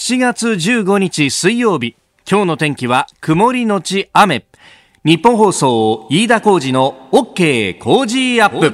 [0.00, 1.94] 7月15日水曜日。
[2.26, 4.46] 今日の天気は曇りのち雨。
[5.04, 8.72] 日本放送飯田浩二の OK 工事アップ。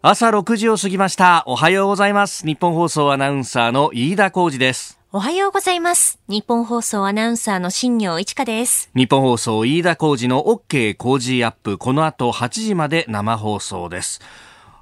[0.00, 1.42] 朝6時を過ぎました。
[1.46, 2.46] おはようございます。
[2.46, 5.00] 日本放送アナウンサーの飯田浩二です。
[5.10, 6.20] おはようございます。
[6.28, 8.90] 日本放送アナウンサーの新業一華です。
[8.94, 11.78] 日本放送飯田浩二の OK 工事アップ。
[11.78, 14.20] この後8時まで生放送です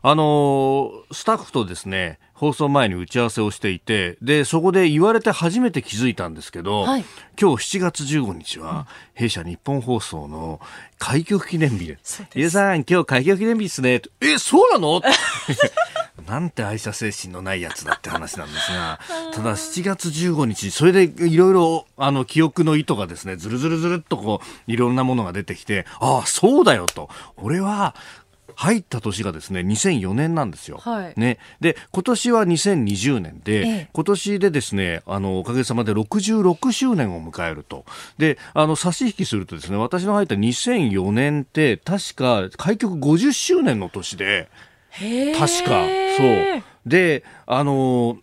[0.07, 7.05] あのスタッフとですね放送前に打ち合わせをしていてでそこで言われて初めて気づいたんですけど、はい、
[7.41, 10.61] 今日7月15日は、弊社日本放送の
[10.99, 11.99] 開局記念日で
[12.37, 15.01] 「皆さん今日開局記念日ですね」えそうなの？
[16.29, 19.01] なんて愛社精神のないやつだって話なんですが、
[19.33, 27.11] ただ7月15日、それでいろいろ、あの、記憶の糸がですね、ずるずるずるっとこう、いろんなものが出てきて、ああ、そうだよと。
[27.37, 27.95] 俺は、
[28.57, 30.79] 入った年がですね2004年なんですよ。
[30.79, 37.85] はい、ね、で今年は2020年で、ええ、今年でですねあのおかげさまで66周年を迎えると。
[38.19, 44.49] であの差し引きするとですね私の入った2004年って確か開局50周年の年で。
[45.37, 45.87] 確か。
[46.17, 46.63] そう。
[46.87, 48.19] であの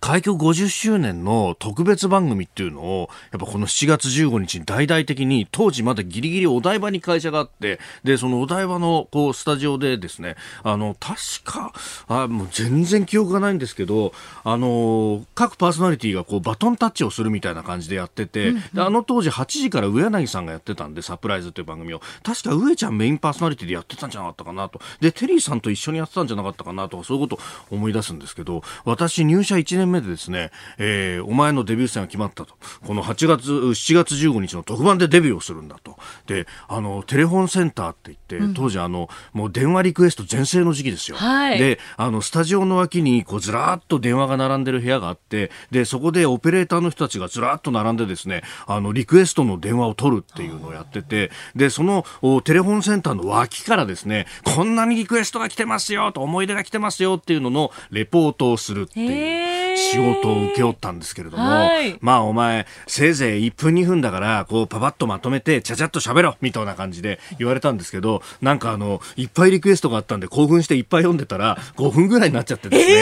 [0.00, 11.72] 開局50周年の特別番組っていうのを、やっぱこの7月15日に大々的に、当時まだギリギリお台場に会社があって、で、そのお台場のこうスタジオでですね、あの、確か、
[12.08, 14.12] あもう全然記憶がないんですけど、
[14.44, 24.80] あの、各パーソナリティがこうバトンタッチをするみたいな感じでやってて、うんうん、あの当時8時から上柳さんがやってたんで、サプライズっていう番組を、確か上ちゃんメインパーソナリティでやってたんじゃなかったかなと。
[25.00, 32.54] で、テリーさんと一緒にやってたんじゃなかったかなとか、そういうことを思い出すんですけど、私入社1年目でですね、えー、お前のデビュー戦が決まったと。
[32.86, 35.96] この8月、7月15日の特番でデビューをするんだと。
[36.26, 41.16] で、あの、テレフォンセンターって言って、当時あの、もう電話リクエスト全盛の時期ですよ。
[41.16, 52.04] はい、で、あの、スタジオの脇に、こう、ずらっと電話が並んでる部屋があって、で、そこでオペレーターの人たちがずらっと並んでですね、あの、リクエストの電話を取るっていうのをやってて、で、その、
[52.44, 72.94] テレフォンセンターの脇からですね、こんなにリクエストが来てますよと、思い出が来てますよっていうののレポートをするっていう仕事を請け負ったんですけれども、はい、まあお前、せいぜい1分2分だから、こうパパッとまとめて、ちゃちゃっと喋ろみたいな感じで言われたんですけど、なんかあの、いっぱいリクエストがあったんで興奮していっぱい読んでたら、5分ぐらいになっちゃってですね、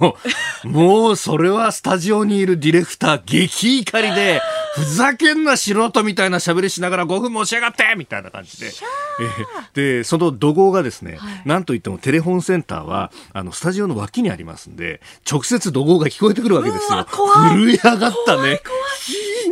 [0.00, 4.40] えー、 もうそれはスタジオにいるディレクター激怒りで、
[4.74, 8.66] ふざけんな素人みたいな喋りしながら5分もしやがってみたいな感じで。
[8.66, 17.06] えー、で、その怒号がですね、はい、なんといってもテレフォンセンターは、あの、スタジオの脇にありますんで、直接怒号が聞こえてくるわけですよ。
[17.10, 18.60] 震え上がったね。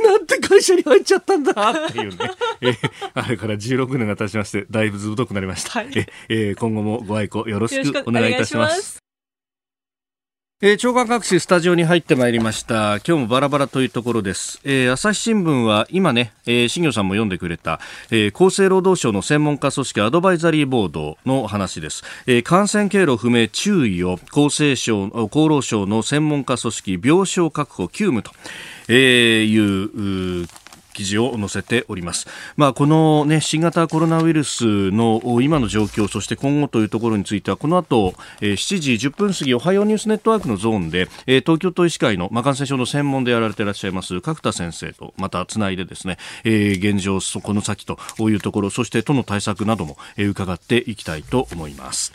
[0.03, 2.17] なんて会社に入っちゃったんだっていうね。
[2.61, 5.81] えー、あれから16年が経ちまして、だいぶずぶとくなりました。
[5.81, 5.91] はい、
[6.29, 9.10] えー、今後もご愛顧よろしくお願いいたします。
[10.63, 12.97] えー、長官各紙スタジオに入ってまいりました。
[12.97, 14.61] 今日もバラバラというところです。
[14.63, 22.05] えー、朝日新聞は今ね、えー、新業さんも読んでくれた、えー、厚生労働省の専門家組織アドバイザリーボードの話です。
[22.27, 28.31] えー、感染経路不明注意を厚生省、厚労省の専門家組織病床確保急務と、
[28.89, 30.47] えー、いう
[31.01, 32.27] 記事を載せております。
[32.57, 52.13] まあ、この、ね、新型コロナウイルスの今の状況、そして今後というところについては、この後、えー、7時10分過ぎ、おはようニュースネットワークのゾーンで、えー、東京都医師会の、まあ、感染症の専門でやられていらっしゃいます、角田先生とまたつないでですね、えー、現状、そこの先というところ、そして都の対策なども、えー、伺っていきたいと思います。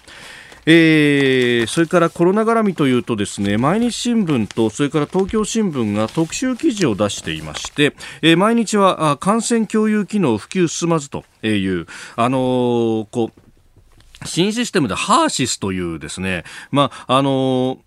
[0.66, 17.78] えー、それからコロナ絡みというとですね毎日新聞とそれから東京新聞が特集記事を出していまして、えー、毎日は感染共有機能普及進まずという、あのー、こう新システムでハーシスというですね、まあ、あのー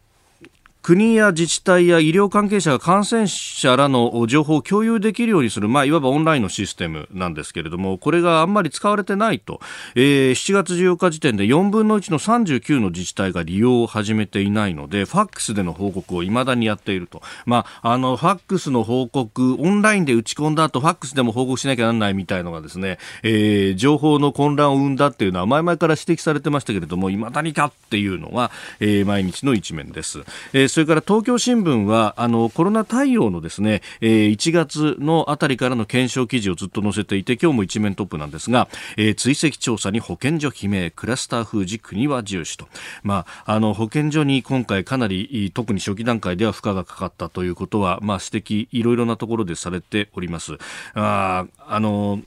[0.88, 9.60] 国や自治体や医療関係者が感染者らの情報を共有できるようにする、まあ、いわばオンラインのシステムなんですけれども、これがあんまり使われてないと、
[9.97, 17.21] えー、7月14日時点で4分の1の39の自治体が利用を始めていないので、ファックスでの報告を未だにやっていると。
[17.44, 30.21] まあ、あの、ファックスの報告、オンラインで打ち込んだ後、ファックスでも報告しなきゃならないみたいのがですね、えー、情報の混乱を生んだっていうのは前々から指摘されてましたけれども、未だにかっていうのが、えー、毎日の一面です。
[30.54, 42.69] えーそれから東京新聞はあのコロナ対応のですね、えー、1月のあたりからの検証記事をずっと載せていて今日も一面トップなんですが、えー、追跡調査に保健所悲鳴クラスター封じ国は重視と、
[43.03, 50.59] まあ、あの保健所に今回かなり特に初期段階では負荷がかかったということは、まあ、指摘いろいろなところでされております。
[50.95, 52.22] ああの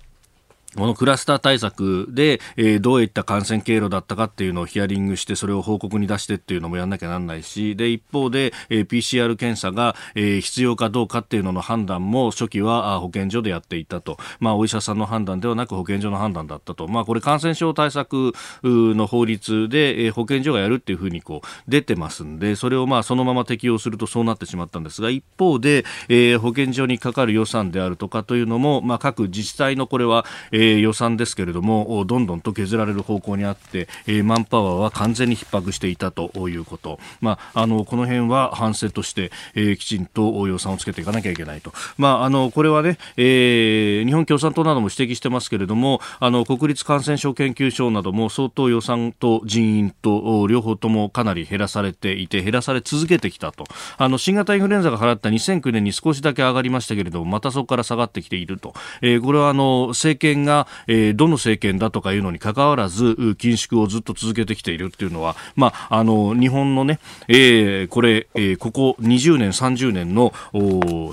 [0.77, 14.17] このクラスター対策で、えー、どういった感染経路だったかっていうのをヒアリングして、それを報告に出してっていうのもやんなきゃなんないし、で、一方で、えー、PCR 検査が、えー、必要かどうかっていうのの判断も初期は保健所でやっていたと。
[14.39, 16.87] まあ、お医者さんの判断ではなく保健所の判断だったと。
[16.87, 18.31] まあ、これ感染症対策
[18.63, 53.65] の法律で、えー、保健所がやるっていうふうにこう出てますんで、それをまあ、そのまま適用するとそうなってしまったんですが、一方で、えー、保健所にかかる予算であるとかというのも、まあ、各自治体のこれは、えーえー、予算ですけれどもどんどんと削られる方向にあって、えー、マンパワーは完全に逼迫していたということ、まあ、あのこの辺は反省として、えー、きちんと予算をつけていかなきゃいけないと、まあ、あのこれはね、えー、日本共産党なども指摘してますけれどもあの国立感染症研究所なども相当予算と人員と両方ともかなり減らされていて減らされ続けてきたと。
[53.97, 63.05] あの新型インフルエンザが払った2009年に少しだけ上がりましたけれどもまたそこから下がってきていると、えー、これはあの政権がが、えー、どの政権だとかいうのにかかわらず
[63.37, 70.33] 緊縮をずっと続けてきているっていうのは、まあ、あの日本のね、えー、これ、えー、ここ20年、30年の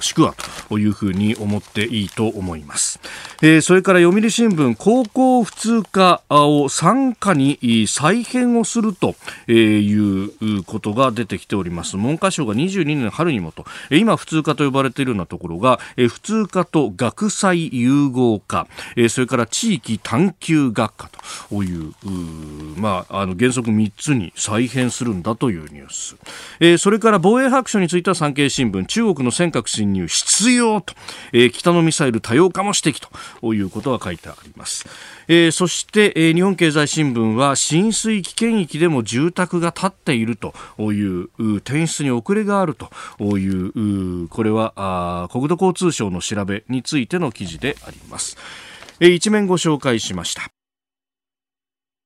[0.01, 0.35] 宿話
[0.69, 3.01] というふうに思っていいと思います。
[3.43, 9.15] えー、それから読売新聞、高校普通科を参加に再編をすると
[9.51, 11.97] いうことが出てきております。
[11.97, 18.67] 文科省が22年春にもと、今普通科と呼ばれているようなところが、普通科と学際融合科、
[19.09, 21.11] それから地域探究学科
[21.51, 21.93] という
[22.77, 26.17] まあ、あの原則3つに再編するんだというニュース、
[26.61, 30.95] えー、それから防衛白書については産経新聞中国の尖閣侵入必要と、
[31.33, 33.09] えー、北のミサイル多様化も指摘
[33.41, 34.87] ということが書いてあります。
[35.31, 40.55] えー、そして、え、日本経済新聞は浸水危険域でも住宅が建っていると
[40.91, 48.37] いう転出に遅れがあるというこれはあ国土交通省の調べについての記事であります。
[49.07, 50.58] 一面ご紹介しました。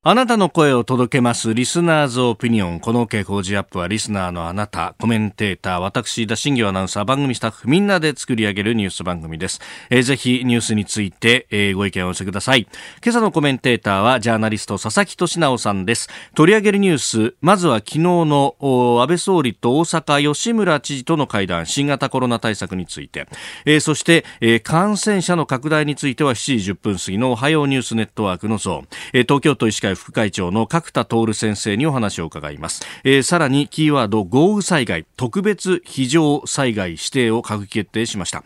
[0.04, 1.54] あなたの声を届けます。
[1.54, 2.80] リスナーズオピニオン。
[2.80, 9.60] この傾向時アップはリスナーのあなた、コメンテーター、私、田新業アナウンサー、番組スタッフ、みんなで作り上げるニュース番組です。
[9.90, 12.62] えー、ぜひニュースについて、えー、ご意見をお寄せください。
[13.00, 16.08] 今朝のコメンテーターは、ジャーナリスト、佐々木俊直さんです。
[16.34, 23.28] 取り上げるニュース、まずは昨日の安倍総理と大阪吉村知事との会談、新型コロナ対策について、
[23.66, 38.44] えー、そして、えー、感染者の拡大については7時10分過ぎのおはようニュースネットワークのゾーン、えー、東京都医師会副会長の角田徹先生にお話を伺います、えー、さらにキーワード豪雨災害特別非常災害指定を閣議決定しました。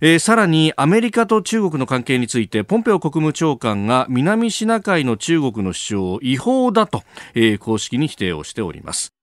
[0.00, 7.02] えー、さらにアメリカと中国の関係についてポンペオ国務長官が南シナ海の中国の主張を違法だと、
[7.34, 9.17] えー、公式に否定をしております。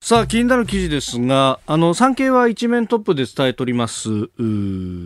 [0.00, 4.08] さあ、気になる記事ですが、あの、産経は一面トップで伝えております、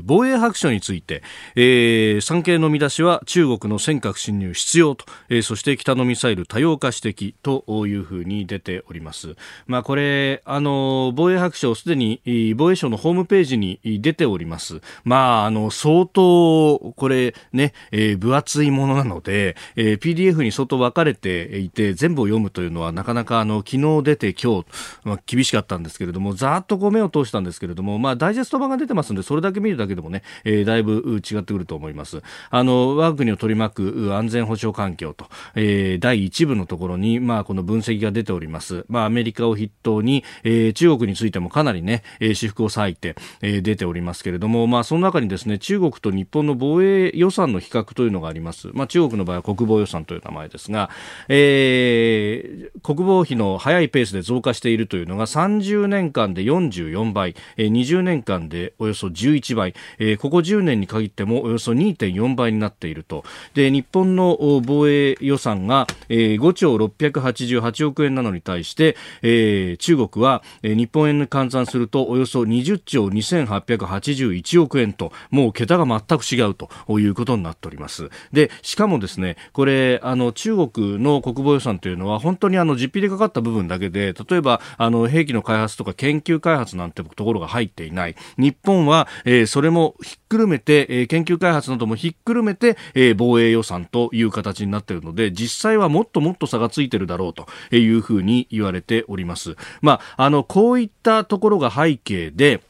[0.05, 1.25] 防衛白書について、
[1.57, 9.35] えー、産経の見出しは中国の尖閣侵入必要と、えー、そして北のミサイル多様化指摘というふうに出ております。
[9.67, 12.21] まあ、これ、あの、防衛白書すでに
[12.57, 14.83] 防衛省のホームページに出ております。
[15.03, 24.67] まあ、あの、相当、これね、えー、分厚いものなので、えー、PDF に相当分かれていて、全部を読むというのはなかなかあの、昨日出て今日、
[25.05, 32.23] まあ、厳しかったんですけれども、ざっとこう目を通したんですけれども、まあ、ダイジェスト版が出てますんで、それだけ見るだけでもね、えー、だいぶ違ってくると思います。
[32.51, 38.85] あの、我が国を取り巻く安全保障環境と、えー、第1部のところに、まあ、この分析が出ております。
[38.89, 48.71] まあ、アメリカを筆頭に、えー、中国についてもかなりね、え、私服を割いて、えー、出ておりますけれども、まあ、その中にですね、中国と日本の防衛予算の比較というのがあります。
[48.73, 50.91] まあ、中国の場合は国防予算という名前ですが、
[51.29, 63.25] えー、国防費の速いペースで増加しているというのが30年間で44倍、えー、20年間でおよそ11倍、えー、ここ10年に限ってもおよそ2.4倍になっていると。
[63.55, 78.11] で日本の防衛予算が、えー、5兆688億円なのに対して、えー、中国は、えー、日本円に換算するとおよそ20兆2881億円ともう桁が全く違うということになっております。
[78.33, 99.57] でしかもですねこれあの中国の国防予算というのは本当にあの実費でかかった部分だけで例えばあの兵器の開発とか研究開発なんてところが入っていない日本は、えー、それもひっくるめて、えー、研究開発などもひっくるめて、えー、防衛予算という形になっているので実際はもっともっと差がついてるだろうというふうに言われております。
[99.81, 102.63] まあ、あのこういったところが背景で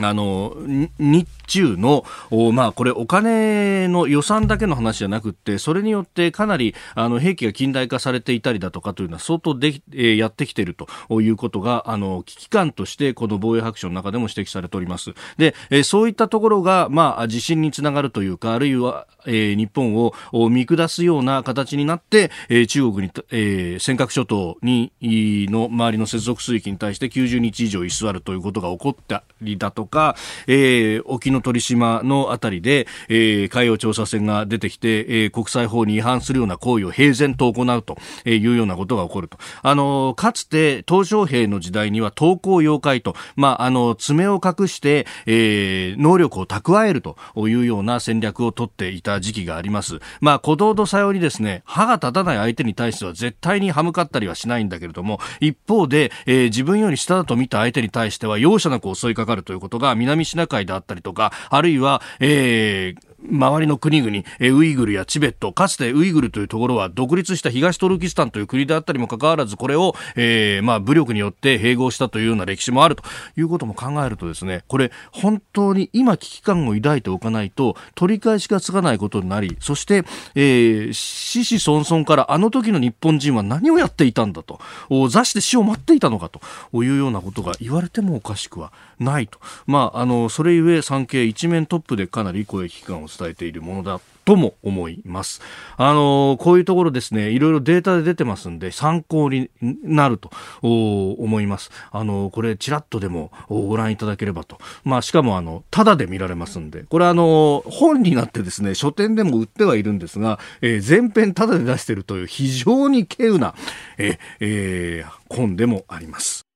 [0.00, 0.56] あの
[0.98, 2.04] 日中の、
[2.52, 15.14] まあ、これお金の予算だけの話じゃなくて、それによってかなりあの兵器が近代化されていたりだとかというのは相当で、えー、やってきているということが、あの、危機感としてこの防衛白書の中でも指摘されております。
[15.36, 20.12] で、えー、そういったところが、まあ、地震につながるというか、あるいは、えー、日本を
[20.50, 37.98] 見下すような形になって、えー、中国に、えー、尖閣諸島にの周りの接続水域に対して90日以上居座るということが起こったりだとか、えー、沖縄ノ鳥島のあたりで、えー、海洋調査船が出てきて、えー、国際法に違反するような行為を平然と行うと
[38.28, 39.38] いうようなことが起こると。
[39.62, 50.00] あの、かつて、東小平の時代には投降妖怪と、まあ、あの、爪を隠して、えー、能力を蓄えるというような戦略を取っていた時期があります。
[50.20, 73.02] まあ、小道とさようにですね、歯が立たない相手に対しては絶対に歯向かったりはしないんだけれども、一方で、えー、自分より下だと見た相手に対しては容赦なく襲いかかるということが南シナ海であったりとか、あるいは、えー、周りの国々、ウイグルやチベット、かつてウイグルというところは独立した東トルキスタンという国であったりもかかわらず、これを、えー、まあ、武力によって併合したというような歴史もあると
[73.36, 80.04] いうことも考えるとですね、これ、本当に今危機感を抱いておかないと、取り返しがつかないことになり、そして、
[80.34, 84.60] えー、死死孫孫からあの時の日本人は何をやっていたんだと、
[85.08, 86.40] 座して死を待っていたのかと
[86.82, 89.38] いうようなことが言われてもおかしくはないと。
[89.66, 95.40] まあ、あの、それゆえ産経一面トップでかなり声危機感を伝えているものだとも思います。
[95.76, 99.50] あのこういうところですね、いろいろデータで出てますんで、参考に
[99.82, 100.30] なると
[100.62, 101.70] 思います。
[101.90, 104.58] あのこれ、ちらっとでもご覧いただければと。
[104.84, 113.54] まあ、しかも、あの、ただで見られますんで、これ、あの本になってですね、書店でも売ってはいるんですが、えー、全編ただで出してるという非常に稀有な、
[113.98, 116.46] ええー、本でもあります。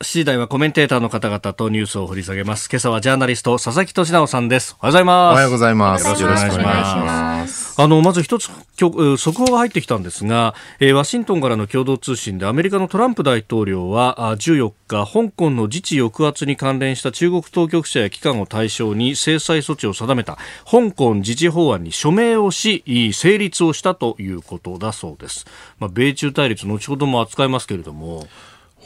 [0.00, 2.68] 7時台はコメンテーターの方々とニュースを掘り下げます。
[2.70, 4.76] 今朝はジャーナリスト、佐々木俊直さんです。
[4.80, 5.32] おはようございます。
[5.32, 6.22] おはようございます。
[6.22, 7.82] よろしくお願いします。
[7.82, 25.44] あの、まず一つ、速報が入ってきたんですが、えー、ワシントンからの共同通信でアメリカのトランプ大統領は、14日、香港の自治抑圧に関連した中国当局者や機関を対象に制裁措置を定めた香港自治法案に署名をし、成立をしたということだそうです。
[25.80, 28.28] まあ、米中対立、後ほども扱いますけれども、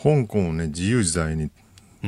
[0.02, 1.50] 香港をね自由自在に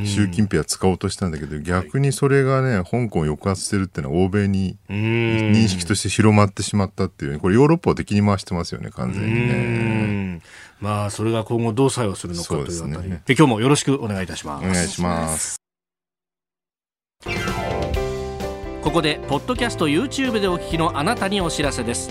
[0.05, 10.43] 習近平は使おうとしたんだけど、うん、逆にそれがね香港を抑圧してるっていうのは欧米に認識として広まってしまったっていう、ね、これヨーロッパを敵に回してますよね完全にね。
[10.81, 14.67] まあそれが今後どう作用するのかというあたり、ね、今日もよろしくお願いいたします。
[14.67, 15.57] お願いします。
[18.83, 22.11] ここでポッドキャスト YouTube でお聞きのあなたにお知らせです。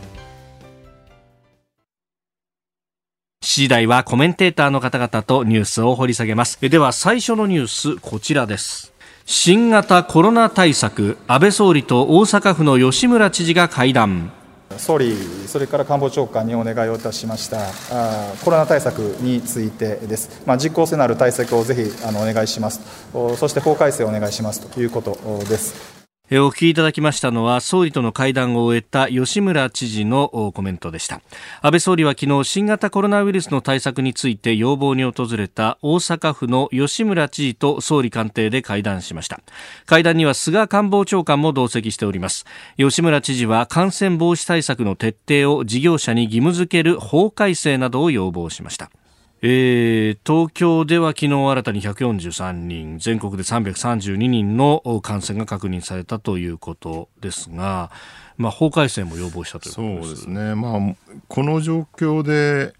[3.51, 6.57] 7時台はコメンテーターの方々とニュースを掘り下げます。
[6.61, 8.93] では最初のニュース、こちらです。
[9.25, 14.31] 新型コロナ対策、安倍総理と大阪府の吉村知事が会談。
[14.77, 15.17] 総理、
[15.47, 17.57] それから官房長官にお願いをいたしました
[17.89, 22.79] あコロナ対策についてです、まあ、実効性のある対策をぜひあのお願いします
[23.11, 25.17] そして法改正をお願いしますということ
[25.49, 26.00] です。
[26.33, 31.19] お聞きいただきましたのは総理との会談を終えた吉村知事のコメントでした。
[31.61, 39.41] 安倍総理は昨日新型コロナウイルスの対策について要望に訪れた大阪府の吉村知事と総理官邸で会談しました。
[39.85, 42.45] 会談には菅官房長官も同席しております。
[42.77, 48.89] 吉村知事は感染防止対策の徹底を事業者に義務付ける法改正などを要望しました。
[49.43, 57.89] えー、東京では昨日新たに143人、全国で332人の感染が確認されたということですが、
[58.37, 60.21] まあ、法改正も要望したということです。
[60.23, 60.95] そうですね、まあ、
[61.27, 62.73] この状況で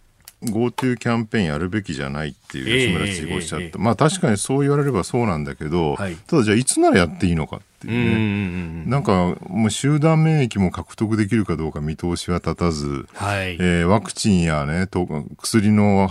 [0.43, 15.07] GoTo キャンペーンやるべきじゃないっていう吉村知事がおっしゃった、えーえー、まあ確かにそう言われればそうなんだけど、はい、ただじゃあいつならやっていいのかっていうね、なんかもう集団免疫も獲得できるかどうか見通しは立たず、はい、えー、ワクチンやねと
[15.39, 16.09] 薬の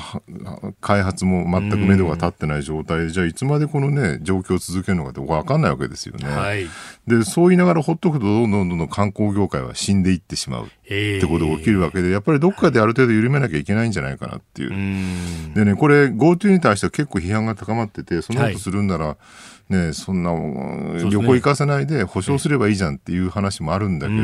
[0.80, 3.06] 開発も全く目処が立ってない状態。
[3.06, 6.28] で、じゃあいつまでこのね状況を続けるのかって分かんないわけですよね。
[6.28, 6.66] はい、
[7.06, 10.66] でそう言いながらほっとくとどんどんどんどん観光業界は死んでいってしまう。
[10.66, 15.54] ってことが起きるわけで、やっぱりどっかである程度緩めなきゃいけないんじゃないかなっていう。
[15.54, 19.16] でね、これ GoTo に対しては結構批判が高まってて、そのことするんなら、
[19.70, 20.32] ね、そんな
[21.08, 24.20] 旅行行かせないで保証すればいいじゃんっていう話もあるんだけど、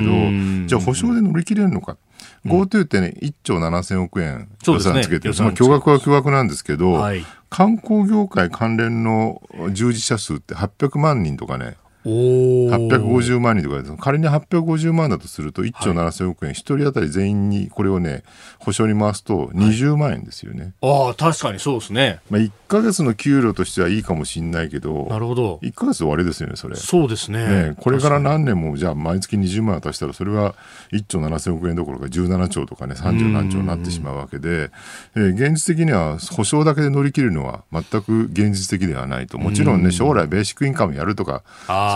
[0.66, 1.96] じゃあ保証で乗り切れるのか。
[2.44, 9.40] GoTo ってね、1兆7000億円予算つけてる、ね、まあ、巨額は巨額なんですけど、はい、観光業界関連の
[9.72, 11.76] 従事者数って800万人とかね、
[12.06, 18.22] 850万人とか仮に850万だとすると1兆7000億円、1人当たり全員にこれをね
[18.58, 25.56] 保証に回すと20万円ですよね、はい、ああ確かにそうですね、まあ、1か月の給料としてはいいかもしれないけどなるほど。
[25.62, 26.76] 1か月終わりですよねそれ。
[26.76, 27.68] そうですね。
[27.68, 30.54] ねこれから何年もじゃあ毎月20万渡したらそれは
[30.92, 34.70] 1兆7000億円どころか17兆とかね30何兆になってしまうわけで、
[35.14, 39.38] えー、現実的には保証だけで乗り切るのは全く現実的ではないと。
[39.38, 41.42] もちろんね将来ベーシックインカムやるとか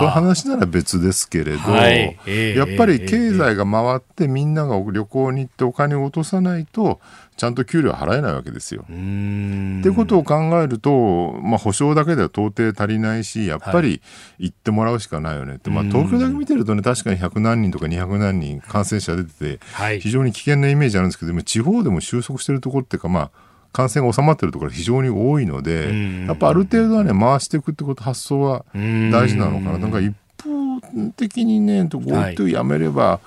[0.01, 2.17] そういう話なら別ですけれど、はい。
[2.25, 6.99] えー、やっぱり経済が回ってみんなが旅行に行ってお金を落とさないと
[7.37, 8.81] ちゃんと給料払えないわけですよ。
[8.81, 14.01] ってことを考えると、まあ、保証だけでは到底足りないしやっぱり
[14.37, 23.31] 行ってもらうしかないよねって、まあ、東京だけ見てるとね確かに100何人とか200何人感染者出てて、非常に危険なイメージあるんですけど地方でも収束してるところっていうかまあ
[23.71, 25.93] 感染が収まっているところが非常に多いので、
[26.27, 29.77] やっぱある程度はね、回していくってこと、発想は大事なのかな。
[29.77, 33.19] なんか一方的にね、GoTo やめれば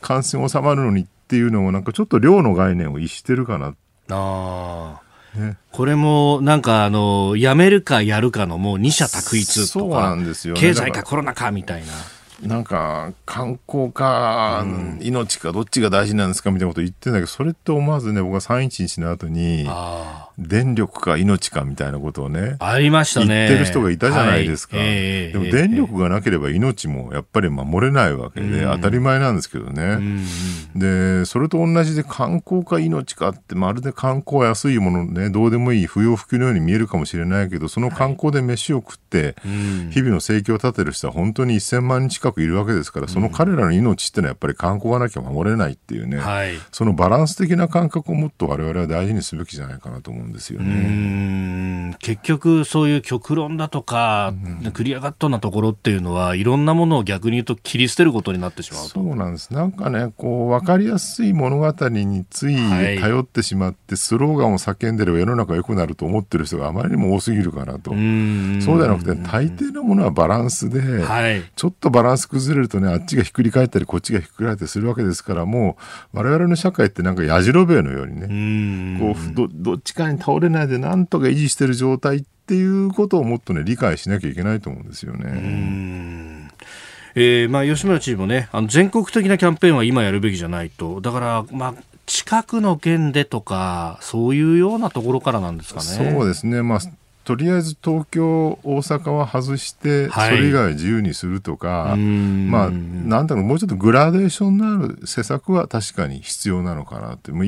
[0.00, 3.74] 感染収まるのにっていうのも、なんかちょっと量の概念を逸してるかな。
[4.10, 5.00] あ
[5.38, 11.92] ね、これもなんかあのやめるかやるかのもう二者択一とか、ね、経済かコロナかみたいな。
[12.42, 14.64] なんか観光か
[15.00, 19.68] 命かどっちが大事なんですかみたいなこと言ってんだけどそれって思わずね僕は311の後に
[20.38, 23.26] 電力か命かみたいなことをねありましたね。
[23.26, 24.86] 言ってる人がいたじゃないですか、はい。
[24.86, 29.98] えー、でも電力がなければ命もやっぱり守れないわけで、当たり前なんですけどね、
[30.74, 39.36] でそれと同じで観光か命かってまるで観光は安いものねどうでもいい不要不急のように見えるかもしれないけどその観光で飯を食って、
[39.90, 51.96] 日々の生計を立てる人は本当に1000万人近くいるわけですからその彼らの命ってのはやっぱり観光がなきゃ守れないっていうね、はい、そのバランス的な感覚をもっと我々は大事にすべきじゃないかなと思うんですよね。
[51.98, 59.52] 結局そういう極論だとか、うん、クリアガットなところっていうのはいろんなものを逆に言うと切り捨てることになってしまうそうなんです。
[59.52, 75.76] なんかねこう分かりやすい物語につい頼ってしまって、はい、スローガンを叫んでれば世の中良くなると思ってる人があまりにも多すぎるかなとそうじゃなくて大抵のものはバランスで、はい、ちょっとバランス崩れるとねあっちがひっくり返ったりこっちがひっくり返ったりするわけですからも
[76.12, 86.50] う我々の社会ってなんかやじろべえのようにねこうどどっちかに倒れないでなんとか維持してる状態っていうことをもっとね理解しなきゃいけないと思うんですよね。
[87.14, 91.74] えーまあ、吉村知事もねあの全国的なキャンペーンは今やるべきじゃないとだから、まあ、
[92.06, 95.86] 近くの県でとかそういうようなところからなんですかね。
[95.86, 96.80] そうですね、まあ
[97.24, 107.32] とりあえず東京、大阪は外して、それ以外は自由にするとか、はい、まあ、なんだろう、もうちょっとグラデーションのある施策は確かに必要なのかなって。
[107.32, 107.46] もう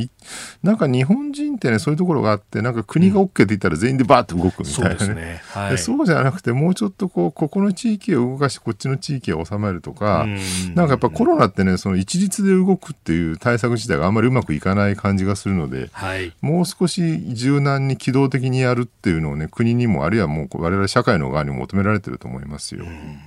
[0.63, 4.97] なんか日本人ってね、そういうところがあって、なんか国が OK って言ったら全員でバーッと動くみたいなね。
[4.99, 5.43] そう、ね。
[5.49, 10.27] はい、そうじゃなくて、もうちょっとこう、ここの地域を動かして、こっちの地域を収めるとか、
[10.75, 22.85] なんかやっぱコロナってね、その一律で動くっていう対策自体があんまりうまくいかない感じがするので、はい、もう少し柔軟に機動的にやるっていうのをね、国国にもあるいはもう我々社会の側にも求められていると思いますよ。
[22.85, 23.20] うん。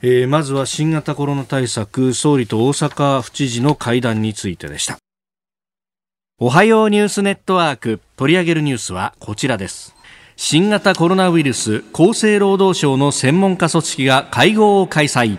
[0.00, 4.98] えー、まずは新型コロナ対策総理と大阪府知事の会談についてでした。
[6.40, 9.94] おはようニュースネットワーク取り上げるニュースはこちらです。
[10.34, 15.38] 新型コロナウイルス厚生労働省の専門家組織が会合を開催。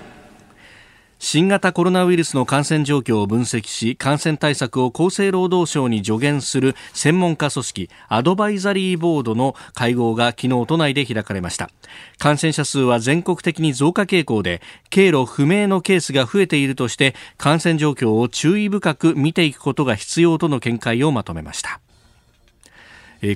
[1.24, 11.70] 新型コロナウイルスの感染状況を分析し感染対策を厚生労働省に助言する専門家組織アドバイザリーボードの会合が昨日都内で開かれました。
[12.18, 21.80] 感染者数は全国的に増加傾向で経路不明のケースが増えているとして感染状況を注意深く見ていくことが必要との見解をまとめました。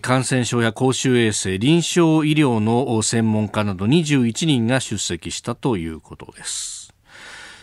[0.02, 6.77] 感染症や公衆衛生臨床医療の専門家など21人が出席したということです。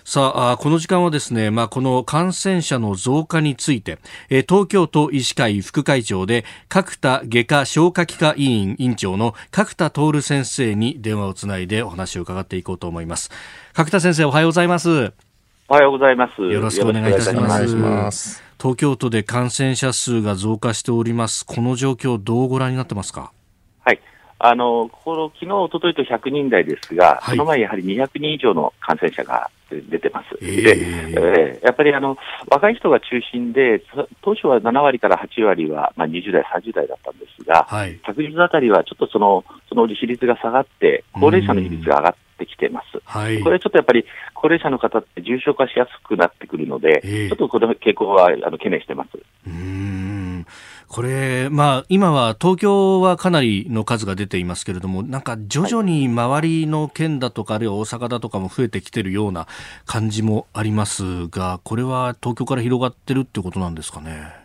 [0.07, 13.31] さあ、この時間はですね、まあ、この感染者の増加について、東京都医師会副会長で、角田外科消化器科委員委員長の角田徹先生に電話をつないでお話を伺っていこうと思います。
[13.73, 15.15] 角田先生、おはようございます。
[15.69, 16.43] おはようございます。
[16.43, 18.43] よろしくお願いいたします。
[18.61, 21.47] 東京都で感染者数が増加しております。
[21.47, 23.33] この状況、どうご覧になってますか？
[24.47, 30.37] あのこの昨日おとといと100人台ですが、はい、その前やはり200人以上の感染者が出てます。
[30.43, 32.19] えー、で、えー、やっぱりあの
[32.51, 33.83] 若い人が中心で、
[34.21, 43.01] 当初は7割から8割は、まあ、20代、30代だったんですが、はい、昨日あたりはちょっとそのその比率が下がって、高齢者の比率が上がってきてます。
[43.07, 44.05] はい、これちょっとやっぱり
[44.35, 49.09] 高齢者の方って重症化しやすくなってくるので、えー、ちょっとこの傾向はあの懸念してます。
[49.47, 50.24] うん
[50.95, 59.49] これ、まあ、今は東京はかなりの数が出ていますけれども、なんか徐々に周りの県だとか、あるいは大阪だとかも増えてきてるような
[59.87, 64.44] 感じもありますが、これは東京から広がってるってことなんですかね？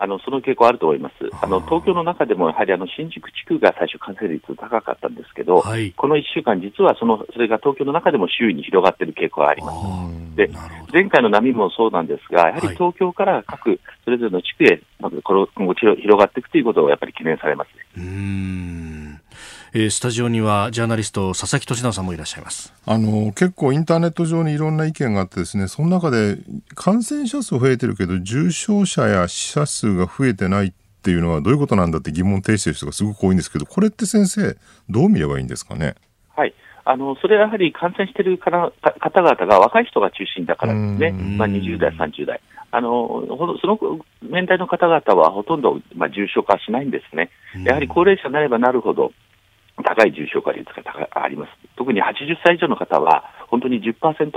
[0.00, 1.14] はいあのその傾向あると思います。
[1.42, 10.36] あの東京の中でもやはりあの新宿地区が最初感染率高かったんですけど、はい、この1週間実はそのそれが東京の中でも周囲に広がっている傾向があります。
[10.36, 10.50] で
[10.90, 17.84] 前回の波もそうなんですが、やはり東京から各それぞれの地区へまずこの今後広がっていくということをやっぱり懸念されます、ね。
[17.98, 19.19] うん
[19.72, 22.74] えー、スタジオにはジャーナリスト佐々木俊直さんもいらっしゃいます。
[22.86, 26.38] あの結構インターネット上にいろんな意見があってですねその中で
[26.74, 34.56] 感染者数増えてるけど重症者や死者数が増えてないっていうのはどういうことなんだって疑問を呈している人がすごく多いんですけどこれって先生
[34.88, 35.94] どう見ればいいんですかね？
[36.34, 36.54] はい。
[36.84, 42.40] あのそれはやはり感染している方々が若い人が中心だからですね、まあ、20代、30代、
[42.72, 43.24] あの
[43.60, 43.78] その
[44.22, 47.30] 年代の方々はほとんど、まあ、重症化しないんですね、
[47.64, 49.12] やはり高齢者になればなるほど、
[49.82, 51.50] 高い重症化率が高あります。
[51.76, 54.30] 特に80歳以上の方は、本当に10%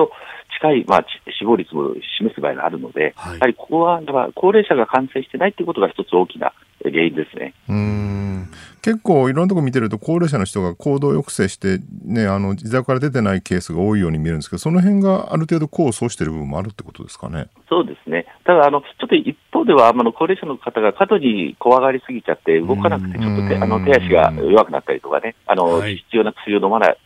[0.59, 1.05] 近い、まあ、
[1.37, 6.53] 死亡率を示す場合があるので、はい、やはりここは、だから高齢者が感染してないということが一つ大きな
[6.83, 7.53] 原因ですね。
[7.69, 8.49] うん
[8.83, 17.47] 結構いろんなところ見てると高齢者の人が行動抑制してねあの自宅から出てないケースが多いように見えるんですけどその辺がある程度功を奏している部分もあるってことですかね？
[17.69, 18.27] そうですね。
[18.43, 26.97] ただあのちょっと一方ではあの高齢者の方が過度に怖がりすぎちゃって動かなくてちょっと手あの手足が弱くなったりとかねあの、はい、必要な薬を飲まない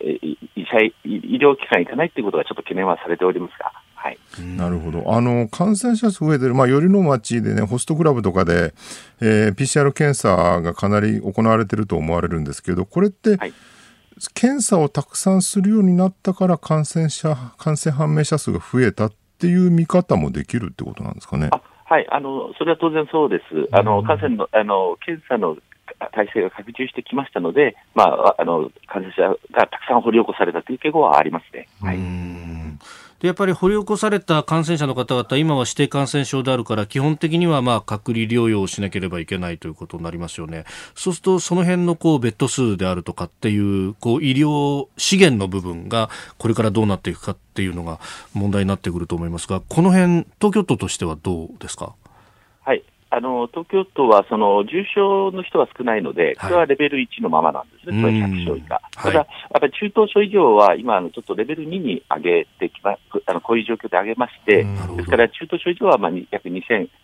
[0.56, 3.72] 医者医療機関に行かないということがちょっと懸念はされておりますが。
[4.00, 4.18] はい、
[4.56, 5.04] なるほど。
[5.14, 8.74] あの感染者数増えてる、まあ、よりの町でねホストクラブとかで、
[9.20, 13.54] えー、PCR 検査がかなり行われてると思われるんですけどこれって、はい、
[14.36, 21.50] 検査をたくさんするようになったから感染者感染判明者数が増えたっていう見方もできるってことなんですかね？
[21.86, 23.44] はい、あのそれは当然そうです。
[23.72, 25.58] あの感染のあの検査の
[26.14, 31.68] 体制が拡充してきましたので、まあ、あの感染者がたくさん掘り起こされたという傾向はありますね。
[31.82, 31.98] はい
[33.20, 40.66] でやっぱり掘り起こされた感染者の方々、今は指定感染症であるから、基本的にはまあ隔離療養をしなければいけないということになりますよね。
[40.94, 48.00] そうすると、その辺のこうベッド数であるとかっていう、こう医療資源の部分が、これからどうなっていくかっていうのが
[48.34, 51.96] 問題になってくると思いますが、この辺、東京都としてはどうですか？
[53.18, 58.82] あの東京都はその重症の人は少ないので、これはレベル1のままなんですね、これ100床以下。
[58.94, 59.26] ただ、やっ
[59.60, 67.00] ぱり中等症以上は今、ちょっとレベル2に上げてきま、あのこういう状況で上げまして、ですから中等症以上はまあ約2700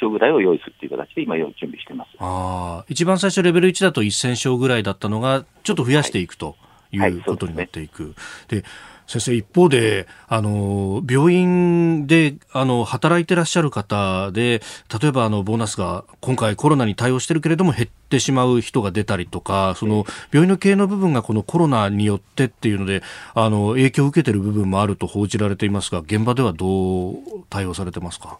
[0.00, 2.10] 床ぐらいを用意するという形で今、準備してます。
[2.20, 6.54] あ一番最初、レベル1だと1000床ぐらいだったのが、ちょっと増やしていくと
[6.92, 8.14] いうことになっていく。
[8.48, 8.62] で
[9.06, 14.60] 先生、一方で、あの、病院で、あの、働いてらっしゃる方で、
[15.00, 23.02] 例えば、あの、ボーナスが今回コロナに対応してるけれども減ってしまう人が出たりとか、その、病院の経営の部分がこのコロナによってっていうので、
[23.34, 27.16] あの、影響を受けてる部分もあると報じられていますが、現場ではどう
[27.48, 28.38] 対応されてますか？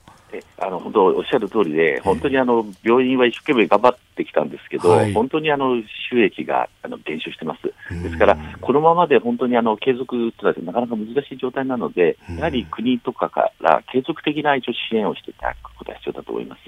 [0.58, 7.62] あの本当おっしゃる通りで、本当にあの病院は一生懸命頑張ってきたんですけど、はい、本当にあの収益があの減少してます。
[8.02, 16.60] ですから、このままで本当にあの継続というのはなかなか難しい状態なので、やはり国とかから継続的な一応支援をしていただくことが必要だと思います。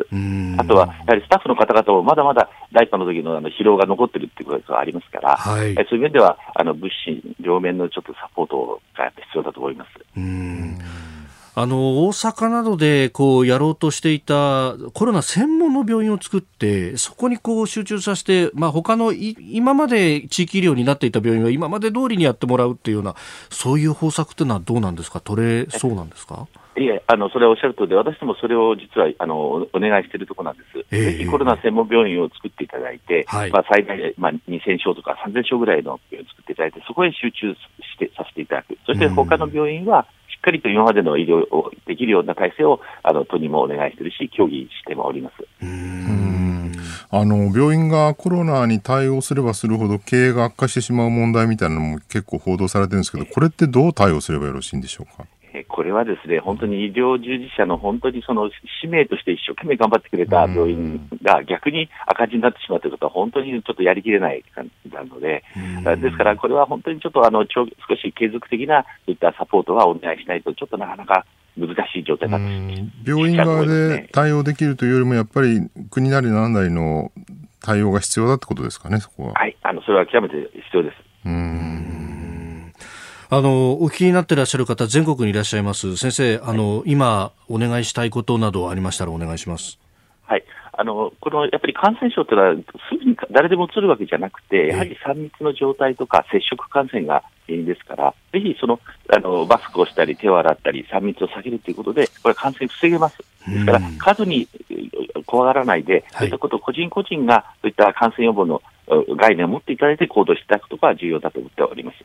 [0.59, 9.91] あとは、やはりスタッフの方々もまだまだ第一波の時のあの疲労が残っているということがありますから、はい、そういう面ではあの物資、両面のちょっとサポートが必要だと思います。
[11.61, 23.17] あの大阪などでこうやろうとしていたコロナ専門の病院を作ってそこにこう集中させて、まあ、他の今まで地域医療になっていた病院は今まで通りにやってもらうっていうような
[23.51, 25.19] そういう方策というのはどうなんですか？
[25.19, 26.47] 取れそうなんですか？
[26.79, 30.87] いえ、あの、それはおっしゃるとりで、私どもそれを実は、あの、お願いしているところなんです。
[30.91, 38.79] えー、ぜひコロナ専門病院を作っていただいて、はい、まあ、最大、まあ、2000床とか3000床ぐらいの病院を作っていただいて、そこへ集中してさせていただく。
[38.87, 45.35] そして他の病院は、しっかりと今までの医療をできるような体制を、あの、都にもお願いしているし、協議してもおります。
[45.63, 45.99] うん
[47.11, 55.27] あの病院がコロナに対応すればするほど経営が悪化してしまう問題みたいなのも結構報道されてるんですけど、これってどう対応すればよろしいんでしょうか？
[55.65, 65.45] これはですね、本当に医療従事者の本当にその使命として一生懸命頑張ってくれた病院が逆に赤字になってしまうということは、本当にちょっとやりきれない感じあるので、
[66.01, 67.65] ですからこれは本当にちょっとあの少
[67.97, 71.25] し継続的なそういったサポートはお願いしないと、ちょっとなかなか
[71.57, 72.45] 難しい状態だと
[73.05, 77.11] 病院側で対応できるというよりも、やっぱり国なりなんなりの
[77.61, 79.33] 対応が必要だってことですかね、そこは。
[79.35, 80.97] はい、あのそれは極めて必要です。
[81.27, 82.08] うん
[83.31, 85.99] あのお聞きになっていらっしゃる方、全国にいらっしゃいます。
[85.99, 89.79] 先生、あの、今、お願いしたいことなどありましたらお願いします。
[90.23, 90.45] はい。
[90.73, 92.55] あの、この、やっぱり感染症というのは、
[92.89, 98.81] すぐに誰でもうつるわけじゃなくて、やはり3密の状態とか接触感染が原因ですから、ぜひその、
[99.15, 103.19] あの、マスクをしたり、手を洗ったり、3密を避けるということで、これ感染防げます。
[103.47, 104.49] ですから、数に
[105.27, 108.63] 怖がらないで、そういったことを個人個人が、そういった感染予防の
[109.17, 111.99] 概念を持っていただいて行動していただくことが重要だと思っております。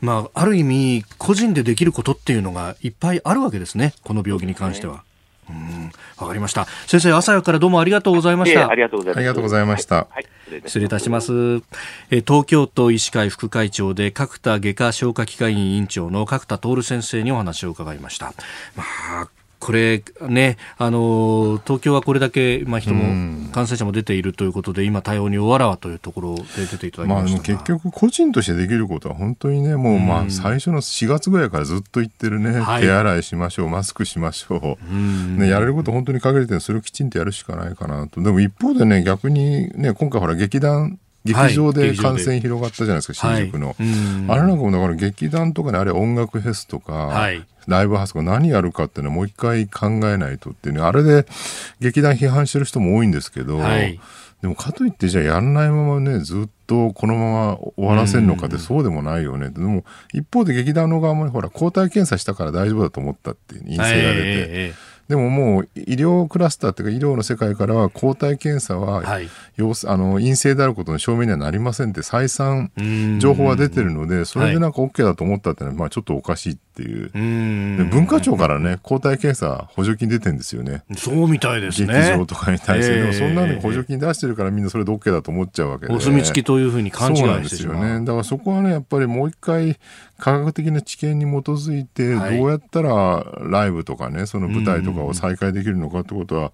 [0.00, 5.04] まあ、ある意味、個人でできることっていうのがいっぱいあるわけですね、この病気に関しては。
[6.18, 6.66] わかりました。
[6.86, 8.68] 先生、朝からどうもありがとうございました。
[8.68, 9.18] ありがとうございました。
[9.18, 9.96] ありがとうございました。
[10.10, 10.26] はい、
[10.64, 11.62] 失礼いたします。
[12.10, 18.34] え東京都医師会副会長で角田外科消化器科医院院長の角田徹先生にお話を伺いました。
[18.76, 18.84] ま
[19.22, 38.22] あこれね、あの東京はこれだけ、まあ、人も、感染者も出ているということで、今、対応におわらわというところで出ていただきました、まあ、結局、個人としてできることは、本当にね、もう、まあ、最初の4月ぐらいからずっと言ってるね、はい、手洗いしましょう、マスクしましょう、ね、やれること本当に限れてそれをきちんとやるしかないかなと。
[38.22, 43.76] でも一方でね、逆にね、今回ほら、劇団劇場で感染広がったじゃないですか、はい、新宿の、はい、
[44.28, 51.26] あれなんかもだから劇団とかねあれ音楽フェスとか、はい、ライブハウスが何やるかっていうのはもう一回考えないとっていうねあれで
[51.80, 63.94] 劇団批判してる人も多いんですけど、でもかといってじゃあやらないままねずっとこのまま終わらせるのかってそうでもないよね、でも一方で劇団の側もほら抗体検査したから大丈夫だと思ったって陰性が出て。
[63.94, 72.70] えーでももう医療クラスターというか医療の世界からは抗体検査は、はい、あの陰性であることの証明にはなりませんって再三
[73.20, 77.10] 情報が出てるのでそれでなんか OK だと思ったっていうのはまあちょっとおかしいっていう。
[77.12, 80.82] 文化庁からね抗体検査補助金出てるんですよね。
[80.96, 81.94] そうみたいですね。
[81.94, 85.94] 劇場とかに対して、えー、でもそんなの補助金出してるからみんなそれで OK だと思っちゃうわけで。
[85.94, 87.48] お墨付きというふうに勘違い。
[87.48, 88.04] しですよね。
[88.04, 89.78] だからそこはねやっぱりもう一回
[90.18, 96.52] 科学的な知見に基づいてどうやったらライブとかねその舞台とかを再開できるのかってことは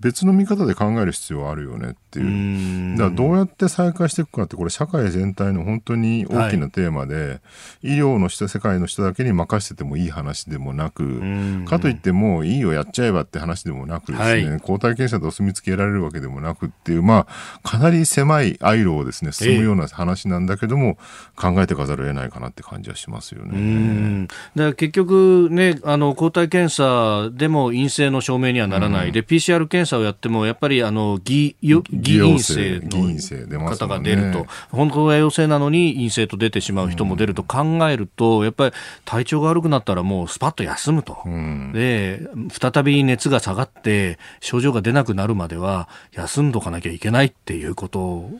[0.00, 2.96] 別の見方で考える必要はあるよねっていう。
[2.96, 7.34] だからどうやって再開していくかってこれ社会全体の本当に大きなテーマで、は
[7.82, 11.20] い、医療の人世界の人だけに任せててもいい話でもなく
[11.66, 20.96] かといってもいいよやっちゃえばって話でもなくですね、はい、抗体検査でお墨付けられるわけでもなくっていうまあかなり狭いアイロをですね進むような話なんだけども、
[21.36, 24.28] 考えてかざるを得ないかなって感じはしますよね。
[24.56, 32.80] だ結局ね、あの抗体検査でも陰性の証明にはならない、で PCR 検査をやってもやっぱりあの偽偽陰性
[33.46, 41.18] の方が出ると、ね、本当は陽性なのに陰性と出てしまう人も出ると考えると、やっぱり体調が悪くなったらもうスパッと休むと、
[41.72, 48.30] で再び熱が下がって症状が出なくなるまでは休んどかなきゃいけないっていうこと。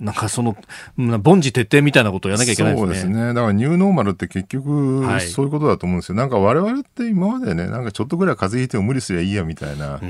[0.00, 0.56] なんかその、
[0.98, 2.86] 凡事徹底みたいなことをやらなきゃいけないですね。
[2.86, 3.28] そうですね。
[3.28, 6.18] だからニューノーマルって結局、そういうことだと思うんですよ。
[6.18, 10.00] はい、なんか我々って今までね、なんかちょっとぐらい風邪ひいても無理すりゃいいやみたいな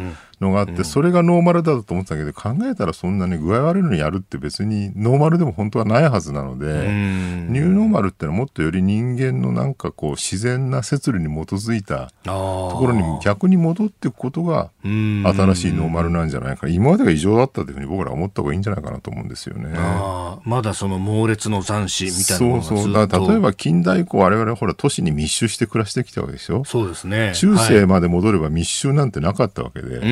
[0.41, 16.69] のがあって、うん、それがノーマルだと思ってたけど、考えたらそんなに具合悪いのにやるって別にノーマルでも本当はないはずなので、ニューノーマルってのはもっとより人間のなんかこう自然な摂理に基づいたところに逆に戻っていくことが新しいノーマルなんじゃないか。
[16.69, 19.73] 今までが異常だったというふうに僕らは思った方がいいんじゃないかなと思うんですよね。
[19.77, 22.93] あまだその猛烈の残死みたいなそうそう。
[22.93, 26.65] だ例えば近代以降我々ほら都市に密集して暮らしてきたわけでしょ？
[26.65, 27.33] そうですね。
[27.35, 29.99] 中世まで戻れば密集なんてなかったわけで。
[29.99, 30.07] はい、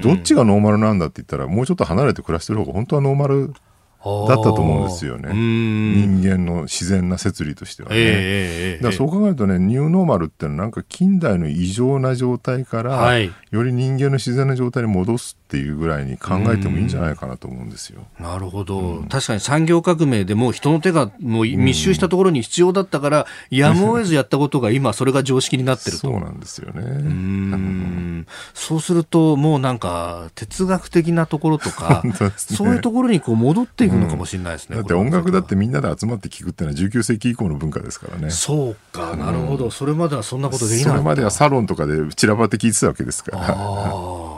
[0.00, 3.56] どっちがノーマルなんだって言ったらもうちょっと離れて暮らしてる方が本当はノーマルだっ
[4.02, 5.30] たと思うんですよね。
[5.34, 7.94] 人間の自然な摂理としてはね。
[7.98, 18.06] えー、だからそう考えるとね、ニューノーマルってのはなんか近代の異常な状態から、はい、より人間の自然な状態に戻すっていうぐらいに考えてもいいんじゃないかなと思うんですよ。
[18.20, 26.02] なるほど、うん、確かに産業革命でも人の手がもう密集したところに必要だったから、うん、やむを得ずやったことが今それが常識になってると。
[26.02, 26.82] そうなんですよね。
[26.82, 34.76] うんそうするともうなんか哲学的なところとか、 ね、そういうところにこう戻っていくのかもしれないですね。
[34.76, 38.30] だって音楽だってみんなで集まって聴くっていうのは19世紀以降の文化ですからね。
[38.30, 39.72] そうか、なるほど。
[39.72, 40.90] それまではそんなことできない。
[40.90, 44.29] それまではサロンとかで散らばって聴いてたわけですから。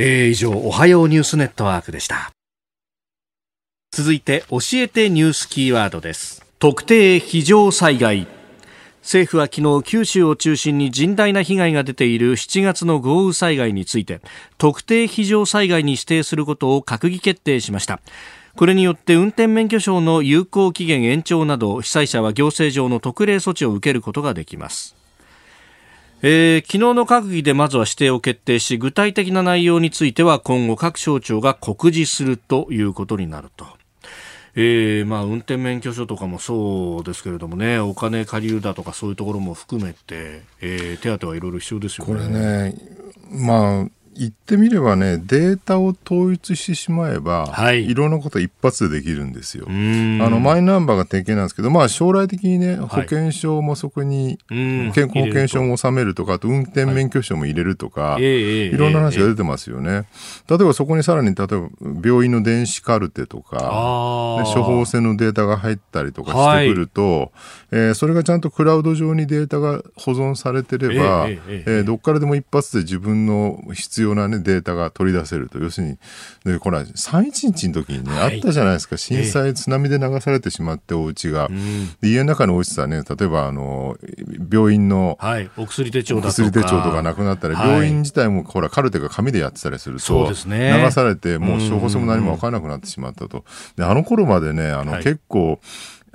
[0.00, 2.30] えー、以上、おはようニュースネットワークでした。
[3.90, 6.46] 続いて、教えてニュースキーワードです。
[6.60, 8.28] 特定非常災害。
[9.02, 14.20] 政府は昨日九州を中心に甚大な被害が出ている7月の豪雨災害について
[14.58, 18.00] 特定非常災害に指定することを閣議決定しました
[18.54, 24.97] これによって運転免許証の有効期限延長など被災者は行政上の特例措置を受けることができます
[26.20, 33.66] えー、昨日の閣議でまずは指定を決定し具体的な内容については今後各省庁が告示するということになると。
[34.56, 42.12] えー、まあ運転免許証とかもそうですけれどもねお金借りるだとかそういうところも含めて、えー、手当はいろいろ必要ですよね。
[42.12, 42.74] これね
[43.30, 43.86] まあ
[44.18, 49.66] 言ってみればね、データを統一してしまえば、はい、いろんなこと一発でできるんですよ。
[49.68, 60.08] あの、マイナンバーが典型なんですけど、まあ将来的にね、保険証もそこに、健康保険証も納めるとか、あと運転免許証も入れるとか、はい、いろんな話が出てますよね。
[60.48, 61.68] 例えばそこにさらに、例えば
[62.04, 63.58] 病院の電子カルテとか、
[64.52, 67.30] 処方箋のデータが入ったりとかしてくると、はい、
[67.70, 75.58] えー、それがちゃんとクラウド上にデータが保存されてれば、えー、えー、どっからでも一発で自分の必要要な、ね、データが取り出せると。
[75.58, 75.98] 要するに、
[76.44, 78.96] でこれは311の時にね、はい、あったじゃないですか。
[78.96, 81.48] 震災、津波で流されてしまって、お家が。
[82.00, 83.96] で家の中に落ちたね、例えば、あの、
[84.50, 86.32] 病院の、はい、お薬手帳だとか。
[86.34, 93.44] 薬手帳とかなくなったり、はい、病院自体も、ほら、カルテが紙でやってたりすると、ね、流されて、もう処方箋も何も分からなくなってしまったと。
[93.76, 95.60] で、あの頃までね、あの、結構、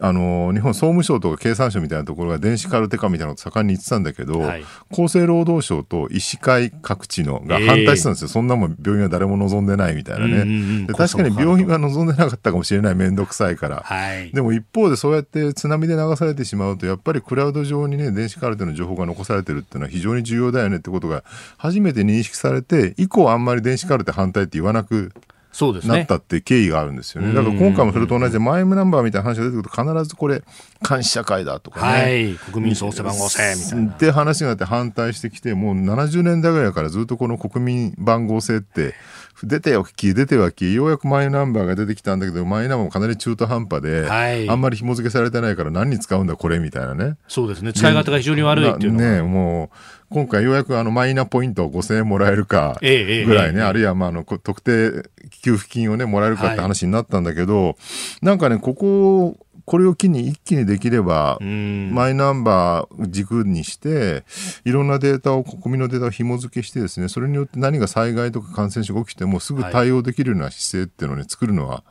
[0.04, 21.24] あの日本総務省とか経産省みたいなところが電子カルテ化みたいなのを盛んに言ってたんだけど、はい、厚生労働省と医師会各地のが反対してたんですよ、えー、そんなもん病院は誰も望んでないみたいなね、で確かに病院は望んでなかったかもしれない面倒くさいから、はい、でも一方でそうやって津波で流されてしまうとやっぱりクラウド上にね電子カルテの情報が残されてるっていうのは非常に重要だよねってことが
[21.56, 25.14] 初めて認識されて以降あんまり電子カルテ反対って言わなく
[25.54, 27.32] そうですね、なったって経緯があるんですよね。
[27.32, 30.42] だから今回もそれと同じで、マイムナンバーみたいな話が出てくると、必ずこれ、
[30.88, 32.02] 監視社会だとかね。
[32.02, 33.92] はい、国民総背番号制みたいな。
[33.92, 38.96] って話があって反対してきて、もう70年代ぐらいからずっとこの国民番号制って、
[39.44, 47.18] 出てはき、出てはき、ようやくマイナンバーが出てきたんだけど、マイナンバーもかなり中途半端で、はい、あんまり紐付けされてないから何に使うんだこれみたいなね。
[47.28, 47.74] そうですね。
[47.74, 55.10] 使い方が非常に悪いっていうのね、もう、今回ようやくあのマイナポイントを5000円もらえるかぐらいね、あるいはまああの特定
[55.42, 57.76] 給付金をね、もらえるかって話になったんだけど、はい、
[58.22, 64.24] なんかね、こここれを機に一気にできれば、マイナンバー軸にして、
[64.66, 71.84] いろんなデータを、国民のデータを紐付けしてですね、それによって何が災害とか感染症が起きてもすぐ対応できるような姿勢っていうのをね、作るのは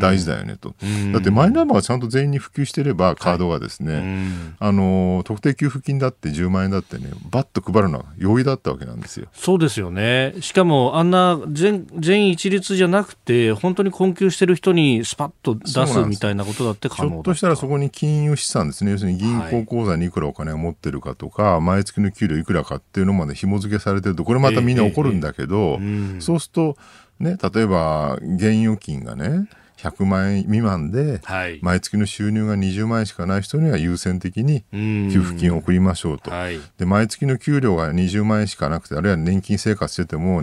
[0.00, 0.74] 大事だよねと。
[1.12, 4.26] だってマイナンバーがちゃんと全員に普及してれば、カードがですね、
[4.58, 9.28] あの、特定給付金だって10万円だってね、バッと配るのは容易だったわけなんですよ。
[9.32, 10.34] そうですよね。
[10.40, 26.76] しかも、あんな全全一律じゃなくて、本当に困窮してる人にスパッと出すみたいなことだって可能ひょっとしたらそこに金融資産ですね、要するに銀行口座にいくらお金を持ってるかとか、はい、毎月の給料いくらかっていうのまで紐付けされてると、これまたみんな怒るんだけど、えーえーうん、そうすると、
[27.18, 29.48] ね、例えば現預金がね、
[29.80, 31.20] 100万円未満で、
[31.62, 40.42] 毎月の収入が20万円しかない人には優先的に給付金を送りましょうと、はい、で毎月の給料が20万円しかなくてあるいは年金生活してても、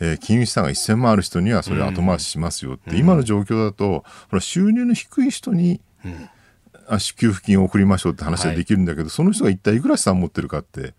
[0.00, 4.04] えー、金融資産が1000万ある人にはそれ後回ししますよって、今の状況だと
[4.40, 5.80] 収入の低い人に、
[7.16, 10.94] 給付金を送りましょうって話ができるんだけど、はい、その人が一体いくら資産持ってるかって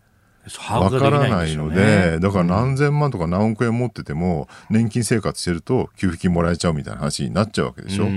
[0.70, 8.08] わからないので、だから何千万とか何億円持ってても、年金生活してると給付金もらえちゃうみたいな話になっちゃうわけでしょ。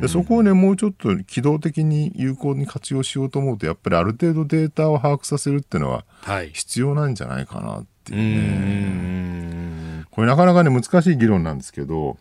[0.00, 6.04] でそこをね、もうちょっと機動的に有効に活用しようと思うと、やっぱりある程度データを把握させるっていうのは
[6.52, 10.04] 必要なんじゃないかなっていうね。
[10.12, 12.16] これなかなかね、難しい議論なんですけど、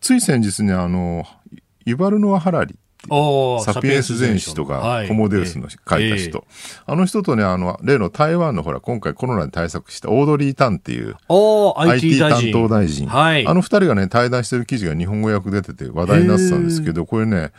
[0.00, 1.26] つい先日ね、あの、
[1.84, 2.78] ユバルノア・ハラリ
[3.64, 6.44] サピエンス全史とか、ホモデウスの書いた人、
[6.86, 11.16] あの人とね、あの、例の台湾のほら、今回コロナで対策したオードリー・タンっていう、
[11.76, 13.08] IT 担当大臣。
[13.08, 17.52] はい、あの二人がね、対談してる記事が日本語訳出てて話題になってたんですけど、これね、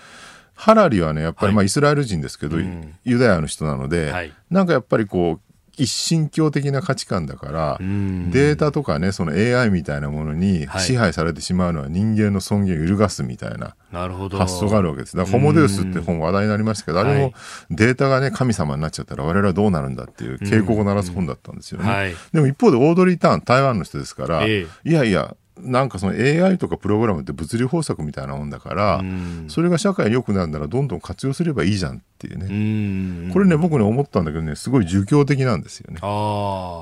[0.55, 2.57] ハラリはね、やっぱりまあイスラエル人ですけど、
[3.03, 15.17] ユダヤの人なので、なんかやっぱりこう、一神教的な価値観だから、データとかね、その AI みたいなものに支配されてしまうのは人間の尊厳を揺るがすみたいな発想があるわけです。
[15.17, 17.33] だから、ホモデウスって本話題になりましたけど、あれも
[17.71, 22.13] データがね、神様になっちゃったら我々はどうなるんだっていう警告を鳴らす本だったんですよね。
[22.31, 29.03] でも一方でオードリー・ターン、台湾の人ですから、いやいや、なんかその AI とかプログラムって物理法則みたいなもんだから、
[29.47, 33.31] それが社会に良くなるならどんどん活用すればいいじゃんっていうね。
[33.33, 35.99] これね、僕ね思ったんだけどね、すごい儒教的なんですよね。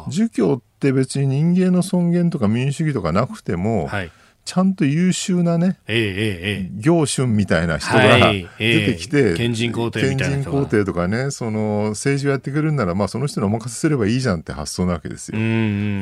[0.09, 4.11] 儒教って別に人間の尊厳とか民主主義とかなくても、はい、
[4.43, 15.33] ちゃんと優秀なね、えー、えー、行春みたいな人が出てきて、賢人皇帝みたいな賢人皇帝とかね、その政治をやってくれるなら、まあその人にお任せすればいいじゃんって発想なわけですよ。
[15.33, 15.39] こ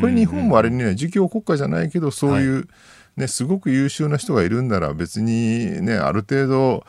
[0.08, 2.65] れ日本もあれにね、儒教国家じゃないけど、そういう、はい
[3.19, 6.85] ね、すごく優秀な人がいるんなら別にね、ある程度、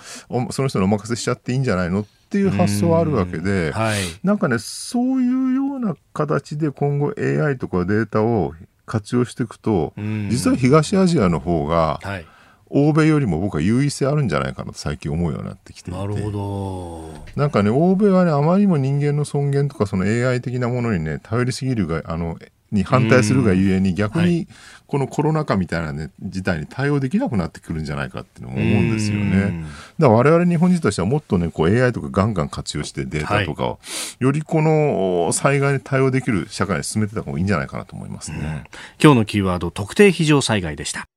[0.52, 8.54] その人にお任せしちゃっていいんじゃないのっていう発想はあるわけで、はい、なんかね、そういうような形で今後 AI とかデータを
[8.90, 9.92] 活用していくと、
[10.28, 12.26] 実は東アジアの方が、はい。
[12.72, 15.98] 欧米よりも僕は優位性あるんじゃないかなと最近思うようになってきていて。
[15.98, 17.24] なるほど。
[17.34, 22.38] なんかね欧米はねあまりにも人間の尊厳とかその AI 的なものにね頼りすぎるがあの
[22.70, 24.46] に反対するがゆえに逆に
[24.90, 29.64] このコロナ禍みたいな、ね、事態に対応できなくなってくるんじゃないかっていうのも思うんですよね。
[30.00, 33.78] だから我々日本人としてはもっとねこう AI とかガンガン活用してデータとかを、は
[34.20, 38.64] い、よりこの災害に対応できる社会に進めてた方がいいんじゃないかなと思いますね。
[39.00, 41.09] 今日のキーワード特定非常災害でした。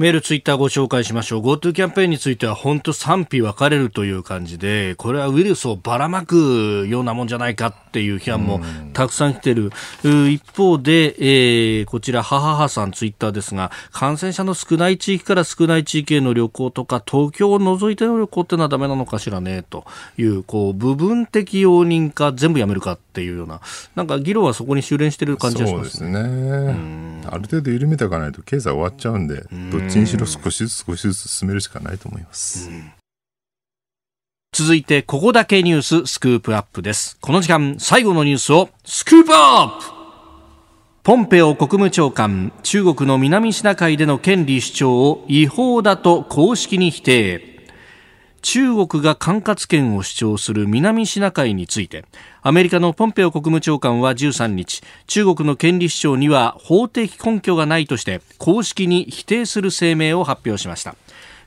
[0.00, 1.42] メール、ツイッターご紹介しましょう。
[1.42, 8.62] GoTo キャンペーンについては本当賛否分かれるという感じで、これはウイルスをばらまくようなもんじゃないかっていう批判も
[8.94, 9.70] たくさん来てる。
[10.02, 19.84] 一方で、えー、こちら、はははさんツイッターですが、感染者の少ない地域から少ない地域への旅行とか、東京を除いての旅行ってのはダメなのかしらね、と
[20.16, 23.60] いう、こう、部分的容認か全部やめるかっていうような、
[23.96, 26.12] なんか議論はそこに修練してる感じがしますね。
[26.12, 27.19] そうですね。
[27.30, 32.70] ある程度緩めていかないと経済終わっちゃうんで、どっちにしろ少しずつ少しずつ進めるしかないと思います。
[34.52, 37.16] 続いて、ここだけニューススクープアップです。
[37.20, 40.00] この時間、最後のニュースをスクープアップ
[41.02, 47.49] ポンペオ国務長官、中国の南シナ海での権利主張を違法だと公式に否定。
[48.42, 52.04] 中国が管轄権を主張する南シナ海について
[52.42, 60.96] アメリカのポンペオ国務長官は13日中国の権利主張には法的根拠がないとして公式に否定する声明を発表しました。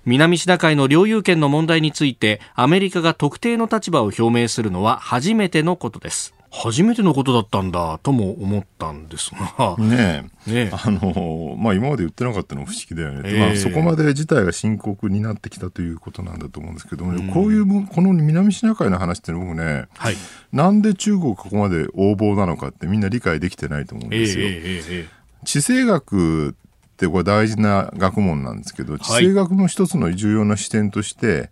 [0.05, 6.33] 南シナ海の領有権の問題についてアメリカが特定の立場を表明するのは初めてのことです。
[6.55, 9.75] 初めてのことだったんだとも思ったんですが。
[9.81, 10.65] ねえ。
[10.65, 13.21] ねあの、まあ今まで言ってなかったのも不思議だよね。
[13.25, 20.15] えー、まあそこまで事態が深刻になってきたということなんだと思うんですけども、うん、こういう、この南シナ海の話って僕ね、はい、
[20.51, 24.45] なんで中国がここまで横暴なのかってみんな理解できてないと思うんですよ。
[24.45, 26.53] えーえー、地政学っ
[26.97, 31.49] てこれ大事な学問なんですけど、地政学の一つの重要な視点として、はい、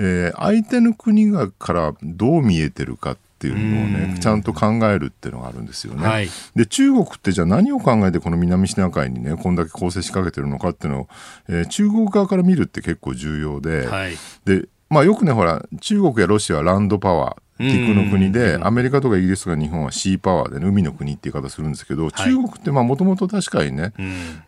[0.00, 6.06] えー、相手の国がからどう見えてるかっていうのをね、ちゃんと考えるっていうのがあるんですよね。
[6.06, 11.08] はい、で、中国ってじゃあ何を考えてこの南シナ海にね、こんだけ攻勢仕掛けてるのかっていうのを、
[11.48, 23.92] えー、中国側から見るって結構重要で、はい、で、まあよくね、ほら、中国やロシアはランドパワー、陸の国で、アメリカとかイギリスとか日本はシーパワーで、ね、海の国っていう言い方するんですけど、中国ってもともと確かにね、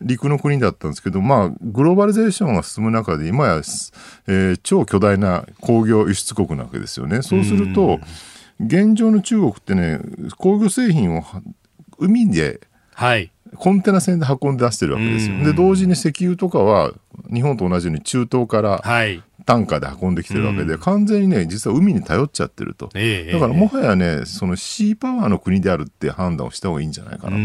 [0.00, 7.22] 陸の国だったんですけど、まあ、グローバリゼーションが進む中で、今や、えー、超巨大な工業輸出国なわけですよね。
[7.22, 8.00] そうすると、
[8.60, 10.00] 現状の中国ってね、
[10.38, 11.24] 工業製品を
[11.98, 12.60] 海で、
[12.94, 15.38] はい、コンテナ船で運んで出してるわけですよ。
[15.44, 16.92] で、同時に石油とかは、
[17.32, 18.82] 日本と同じように中東から
[19.46, 22.86] 単価で運んできてるわけで、完全にね、実は海に頼っちゃってると。
[22.86, 22.92] だ
[23.38, 27.36] からもはやね、そのシーパワーの国であるって判断をした方がいいんじゃないかな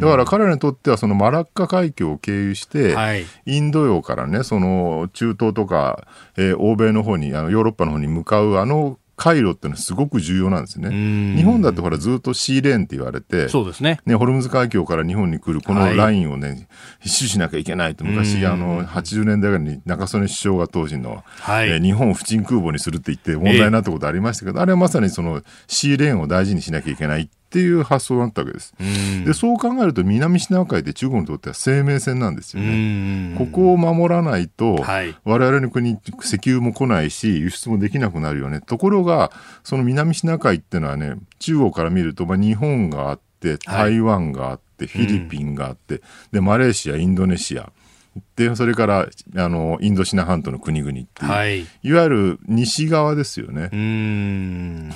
[0.00, 0.06] と。
[0.06, 10.90] だから彼らにとっては、そのマラッカ海峡を経由して、はい、インド洋からね、その中東とか、えー、欧米の方に、あのヨーロッパの方に向かうあの回路ってのはすごく重要なんですね。
[11.36, 13.98] 日本だってほらずっとシーレーンって言われて、そうですね。
[14.04, 28.74] ね、ホルムズ海峡から日本に来るこのラインをね、はい、死守しなきゃいけないと昔、あの、80年代ぐらいに中曽根首相が当時の、はい、えー、日本を不沈空母にするって言って問題になったことありましたけど、えー、あれはまさにそのシーレーンを大事にしなきゃいけないっていう発想だったわけです。
[29.24, 33.34] でそう考えると南シナ海って中国にとっては生命線なんですよね。
[33.38, 38.60] ここを守らないと、はい、我々の国石油も来ないし輸出もできなくなるよね。
[38.60, 39.32] ところが
[39.64, 47.72] その南シナ海っていうのはね中国から見ると、まあ、日本があって台湾があって、はい、フィリピンがあって、でマレーシアインドネシア
[48.36, 53.70] でそれからあのインドシナ半島の国々っていう、はい、いわゆる西側ですよね。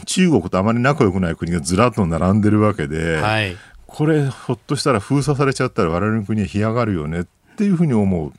[0.06, 3.56] 中国とあまり仲良くない国がずらっと並んでるわけで、はい、
[3.86, 7.24] これひょっとしたら封鎖されちゃったら我々の国は干上がるよねっ
[7.56, 8.32] ていうふうに思う。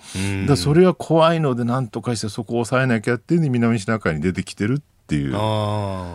[0.47, 4.82] だそれは怖いので何とかしてそこを抑えなきゃっていううに南シナ海に出てきてる
[5.12, 5.32] っていう。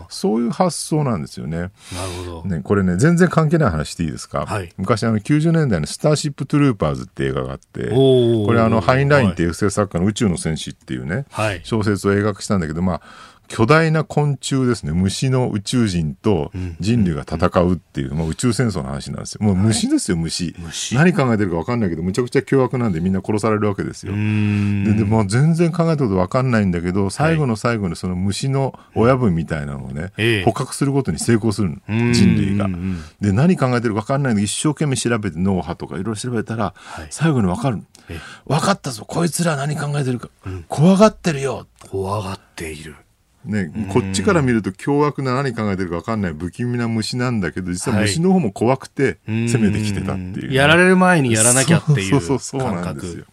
[0.08, 1.58] そういう発想なんですよね。
[1.58, 1.70] なる
[2.24, 13.02] ほど、ね、これね全然関係ない話していいですか、はい、昔あの90年代の「スターシップ・トゥルーパーズ」って映画があってこれあのハインラインっていう作家の「宇宙の戦士」っていうね、はい、小説を映画化したんだけどまあ
[13.48, 19.44] 巨大な昆虫ですね、虫の宇宙人と人類が戦うっていう、まあ、宇宙戦争の話なんですよ。
[19.44, 20.54] もう虫ですよ、虫。
[20.58, 24.12] 虫何考えてるか分かんないけど、むちゃくちゃ凶悪なんでみんな殺されるわけですよ。
[24.12, 24.18] で、
[24.94, 30.12] でも全然考えたこと分かんないんだけど、最後の最後にその虫の親分みたいなのをね、
[30.44, 32.68] 捕獲することに成功するの、人類が。
[33.20, 36.74] で、何考えてるか分かんないんで、一生懸命調べて脳波とかいろいろ調べたら、
[37.10, 37.82] 最後に分かる。
[38.46, 40.28] 分かったぞ、こいつら何考えてるか。
[40.68, 41.66] 怖がってるよ。
[41.90, 42.96] 怖がっている。
[43.46, 53.24] ね、こっちから見ると凶悪な何考えてるか分かんない不気味な虫なんだけど実は虫の方も怖くて攻めてきてたっていう、ねやられる前にやらなきゃっていう感覚そうそうそうなんですよ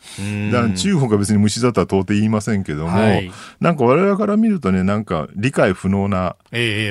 [0.51, 6.35] だから中国は別に虫だとは到底言いませんけども、はい、なんか我々から見るとねなんか理解不能な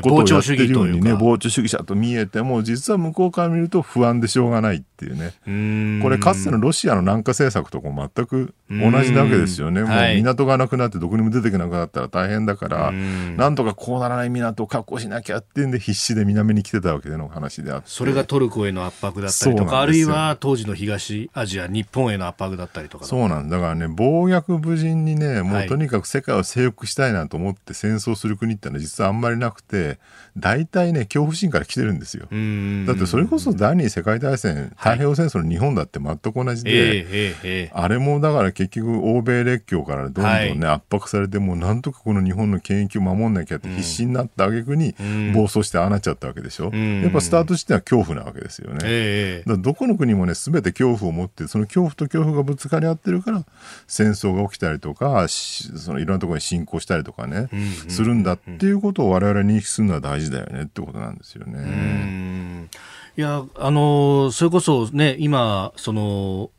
[0.02, 12.92] ことをやってるようにね、膨張主義者と見えても実は向こうから見ると不安でしょうがないっていうねこれかつてのロシアの南下政策とかも全く同じなわけですよねもう港がなくなってどこにも出てけなくなったら大変だから
[13.36, 17.84] なんとかこうならない港を確保しなきゃってんで必死で南に来てたわけでの話であって。
[17.88, 29.98] それがトルコへの圧迫だったりとかあるいは当時の東アジア日本への圧迫だったりとかそうなんだからね暴虐無人にねもうとにかく世界を征服したいなと思って戦争する国ってのは実はあんまりなくて
[30.36, 32.26] 大体ね恐怖心から来てるんですよ。
[32.86, 40.28] だってそれこそ第二次世界大戦太平洋戦争の日本だって全く同じで、あれもだから結局欧米列強からどんどんね、
[40.66, 44.94] はい、圧迫されてもうなんとかこの日本の権益を守んなきゃって必死になった挙句に
[45.34, 53.44] 暴走してああなっちゃったわけでしょ、うん、やっぱスタートしては恐怖なわけですよね、えー、だどこの国もね全て恐怖を持ってその恐怖と恐怖がぶつかり合ってるから
[53.86, 57.62] 戦争が起きたりとかそのいろんなところに侵攻したりとかね、うん。
[57.62, 62.68] うん、するんだっていうことを我々認識するのは大事だよねってことなんですよね。
[63.16, 66.50] いやあのそれこそね今その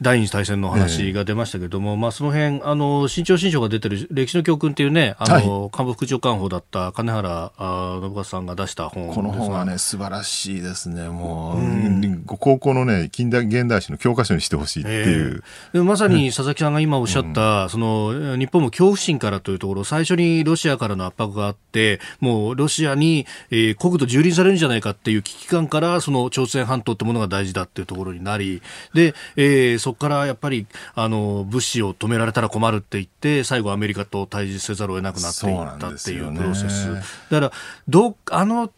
[0.00, 15.42] 第二次大戦の話が出ましたけれども、えまあ、その辺あの新潮新書が出てる歴史の教訓っていうね、あの、はい、官房副長官補だった金原信和さんが出した本この本はね、素晴らしいですね、もう、うん、高校のね、近代現代史の教科書にしてほしいっていう、
[15.74, 28.62] えー、まさに佐々木さんが今おっしゃった、うん、その日本も恐怖心からというところ、最初にロシアからの圧迫があって、もうロシアに、えー、国土蹂躙されるんじゃないかっていう危機感から、その朝鮮半島ってものが大事だっていうところになり、
[28.94, 36.92] で、えー、そこからやっぱりあの物資を止められたら困るって言って最後アメリカと対峙せざるを得なくなっていったっていうプロセス。
[36.92, 37.52] だから
[37.88, 38.70] どあの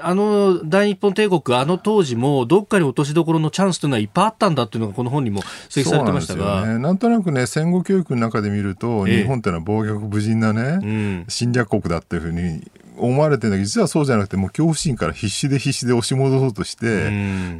[0.00, 5.40] あの大日本帝国、あの当時もどっかに落としどころのチャンスというのはいっぱいあったんだというのがこの本にも
[5.74, 6.60] 指摘されてましたが。
[6.60, 12.62] な,、ね、なんとなくね戦後教育の中で見ると、日本というのは暴虐無人なね、うん、侵略国だっていうふうに
[12.96, 17.10] 思われてるんだけど実はそうじゃなくてもう恐怖心から必死で必死で押し戻そうとして、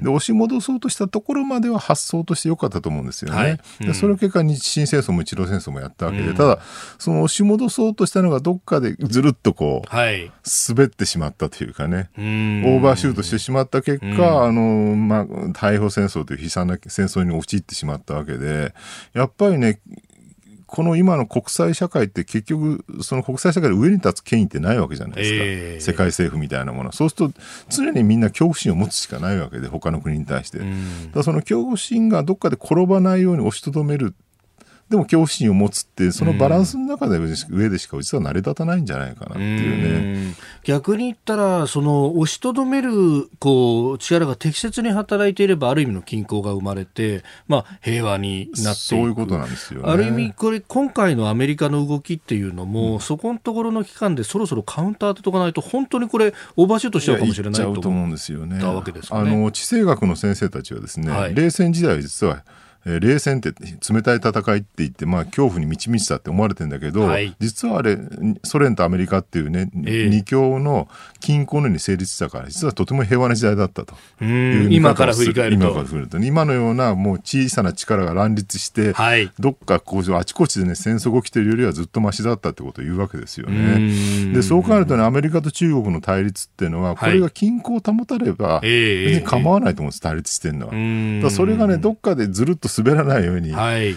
[0.00, 3.36] で押し戻そうとしたところまでは発想としてよかったと思うんですよね。
[3.36, 6.58] はい、でその結果日清戦争も日露戦争もやったわけで、ただ
[6.98, 10.30] その押し戻そうとしたのがどっかでずるっとこう、はい、
[10.68, 12.10] 滑ってしまったというかね。
[12.16, 18.74] オーバーシュートしてしまった結果、あのまあ、太平洋戦争という悲惨な戦争に陥ってしまったわけで
[19.12, 19.80] やっぱりね
[20.72, 26.92] この今の国際社会って結局その国際社会で上に立つ権威ってないわけじゃないですか、えー、世界政府みたいなもの。
[26.92, 34.14] そうすると常にみんな恐怖心を持つしかないわけで他の国に対して、うん、だその恐怖心がどっかで転ばないように押しとどめる
[34.92, 37.18] でも恐怖心を持つってそのバランスの中で
[37.48, 40.34] 上でしか実は成り立たないんじゃないかなっていうね。
[40.64, 62.44] 逆に言ったらその押しとどめるこう力が適切に働いていればある意味の均衡が生まれて、まあ、平和になってそういうことなんですよ、ね、ある意味これ今回のアメリカの動きっていうのも、うん、そこのところの期間でそろそろカウンターとかないと本当にこれオーバーシュートしちゃうかもしれないと思うんですよね、あの地政学の先生たちはですね、はい、冷戦時代は実は
[62.84, 63.52] えー、冷戦って
[63.90, 67.98] 冷たい戦いって言って、まあ、恐怖に満ち満ちたって思われてるんだけど、はい、実はあれ
[68.44, 70.88] ソ連とアメリカっていうね、えー、二強の
[71.20, 73.94] 均衡のように成立したから実はとても平和な時代だったと。
[74.20, 75.64] 今から振り返ると。
[75.64, 76.18] 今から振ると。
[76.18, 84.32] 今のようなもう小さな力が乱立して、はい、どっかこうあちこちでね戦争が起きてるよりはずっとましだったってことを言うわけですよね。
[84.32, 91.22] でそう考えるとねアメリカと中国の対立っていうのはこれが均衡を保たれば別に構わないと思うんです、対立してるのは。
[91.22, 93.52] だそれがねどっかでずるっと滑らないように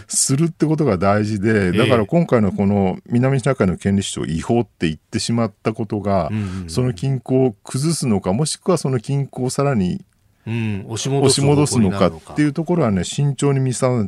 [0.08, 6.30] するってことが大事で、だから今回のこの南シナ海の権利主張違法って言ってしまったことが、
[6.68, 10.04] その均衡を崩すのかもしくはその均衡をさらに
[10.48, 11.30] うん、押し戻
[11.66, 14.08] すのかっていうところはね、慎重に見定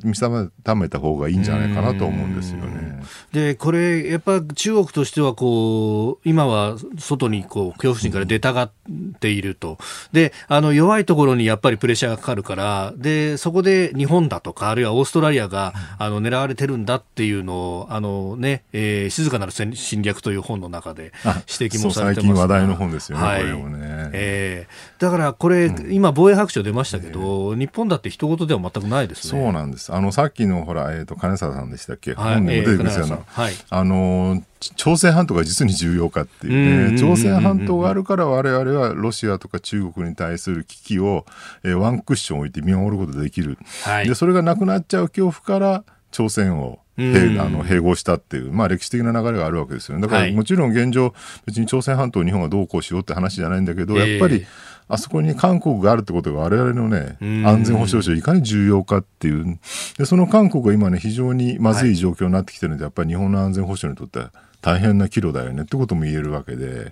[0.75, 3.01] めた方がいいんじゃないかなと思うんですよね。
[3.31, 8.71] で、これ、やっぱ中国としては、こう、今は外にこう恐怖心から出たがっ
[9.19, 9.77] ていると。
[10.11, 21.11] で、あの、弱いところにやっぱりプレッシャーがかかるから、で、そこで日本だとか、あるいはオーストラリアが、あの、狙われてるんだっていうのを、あのね、えー、静かなる侵略という本の中で
[21.59, 24.09] 指摘もされてます最近話題の本ですよね、はい、これもね。
[24.13, 29.41] えー、だからこれ、うん、今、防衛白書出ましたけど、日本だって一言では全くないですね。
[29.41, 29.93] そうなんです。
[29.93, 34.43] あの、さっきのほら、えっ、ー、と、金沢さんでしたっけ、はい、本にも出てくるんですよ、はい、あの、
[34.75, 41.25] 朝鮮半島が実に重要かっていうね、朝鮮半島があるから我々はロシアとか中国に対する危機を、
[41.63, 50.01] えー、ワンクッション置いて見守ることができる、はい、でそれがなくなっちゃう恐怖から朝鮮を併あの併合したっていう、まあ、歴史的な流れがあるわけですよね。
[50.01, 51.13] だから、もちろん現状、
[51.45, 54.47] 別に朝鮮半島、日本がどうこうしようって話じゃないんだけど、やっぱり、
[54.89, 59.59] あそこに韓国があるってことが我々のね、安全保障上いかに重要かっていう、
[59.97, 61.97] でその韓国が今ね、非常にまずい。
[61.97, 64.31] 状況になってきてるんで、やっぱり日本の安全保障にとっては
[64.67, 66.91] 大変な岐路だよねってことも言えるわけで、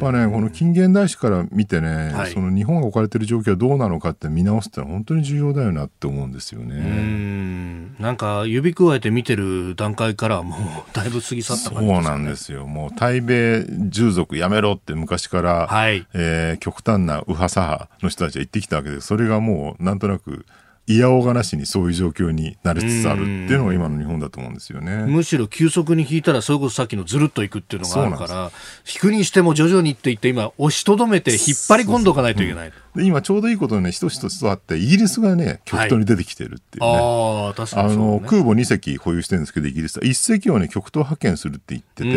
[0.00, 7.94] まあね、この近現代史から見てね、はい、その日本が置かれている状況はどうなのかって見直すってのは本当に重要だよなって思うんですよね。
[8.00, 10.60] なんか指くわえて見てる段階からもう
[10.92, 12.66] だいぶ過ぎ去った感じです、ね、そうなんですよ。
[12.66, 20.46] もう対米従属やめろって昔から、はい、えー、極端な右派左派の人たちは言ってきたわけで、それがもうなんとなく
[20.88, 25.04] いやおがなしにそういう状況になりつつあるっていうのが今の日本だと思うんですよね。
[25.06, 28.50] むしろ急速に引いたら、それこそさっきのずるっといくっていうのがあるから、
[28.90, 32.68] 引くにしても徐々にっていって、今、押しとどめて引っ張り込んでおかないといけない。
[32.70, 36.90] そうそううん、今ちょうどいいことね、一つ一つとあって、イギリスがね、極東に出てきてるっていうね。
[36.90, 40.04] はい、ああ、確かに、ね、あの、空母2隻保有してるんですけど、イギリスは。
[40.04, 42.10] 1隻をね、極東派遣するって言ってて、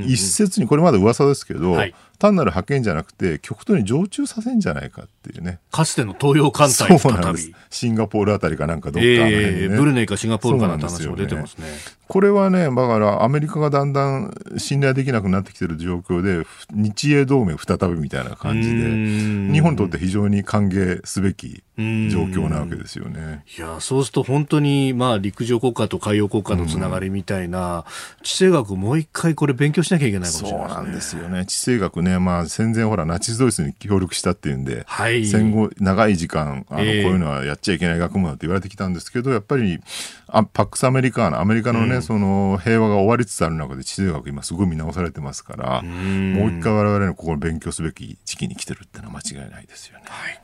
[0.00, 5.58] で、一説に、これまだ噂ですけど、はい単なる派遣じゃなくて極東に常駐させんじゃないかっていうね。
[5.70, 7.50] かつての東洋艦隊そうなんです。
[7.70, 11.66] シンガポールあたりかなんかどっか、ね、えー、ブルネイかシンガポールかなんて話も出てますね。
[12.06, 21.82] これはねだからアメリカがだんだん信頼できなくなってきてる状況で日英同盟再びみたいな感じで日本にとって非常に歓迎すべき状
[22.24, 23.42] 況なわけですよね。
[23.56, 27.84] いやそうすると本当にまあ陸上国家と海洋国家のつながりみたいな、
[28.22, 31.46] 地政学もう一回これ勉強しなきゃいけないかもしれない、ね、そうなんですよね。
[31.46, 39.80] 地政学ね、まあ戦前ほらナチスドイツに協力したっていうんで、はい、戦後長い時間あの、こういうのはやっちゃいけない学問だって言われてきたんですけど、やっぱり
[40.28, 50.04] あパックスアメリカーナアメリカのね、うん、その平和が終わりつつある中で地政学今すごい見直されてますから、うもう一回我々のここ勉強すべき時期に来てるってのは間違いないですよね。
[50.06, 50.40] はい。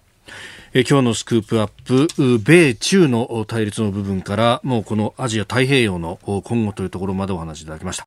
[0.72, 8.06] え今日のスクープアップ米中の対立の部分からもうこのアジア太平洋の今後というところまでお話しいただきました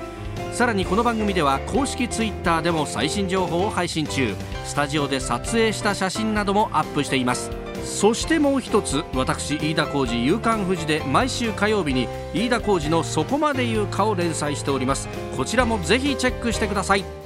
[0.51, 4.35] さらにこの番組では公式 Twitter でも最新情報を配信中。
[4.65, 7.51] スタジオで撮影した写真などもアップしています。
[7.83, 15.09] そしてもう一つ私飯田浩司夕刊富士で毎週火曜日に飯田浩司の「そこまで言うか」を連載しております。
[15.35, 17.20] こちらもぜひチェックしてください。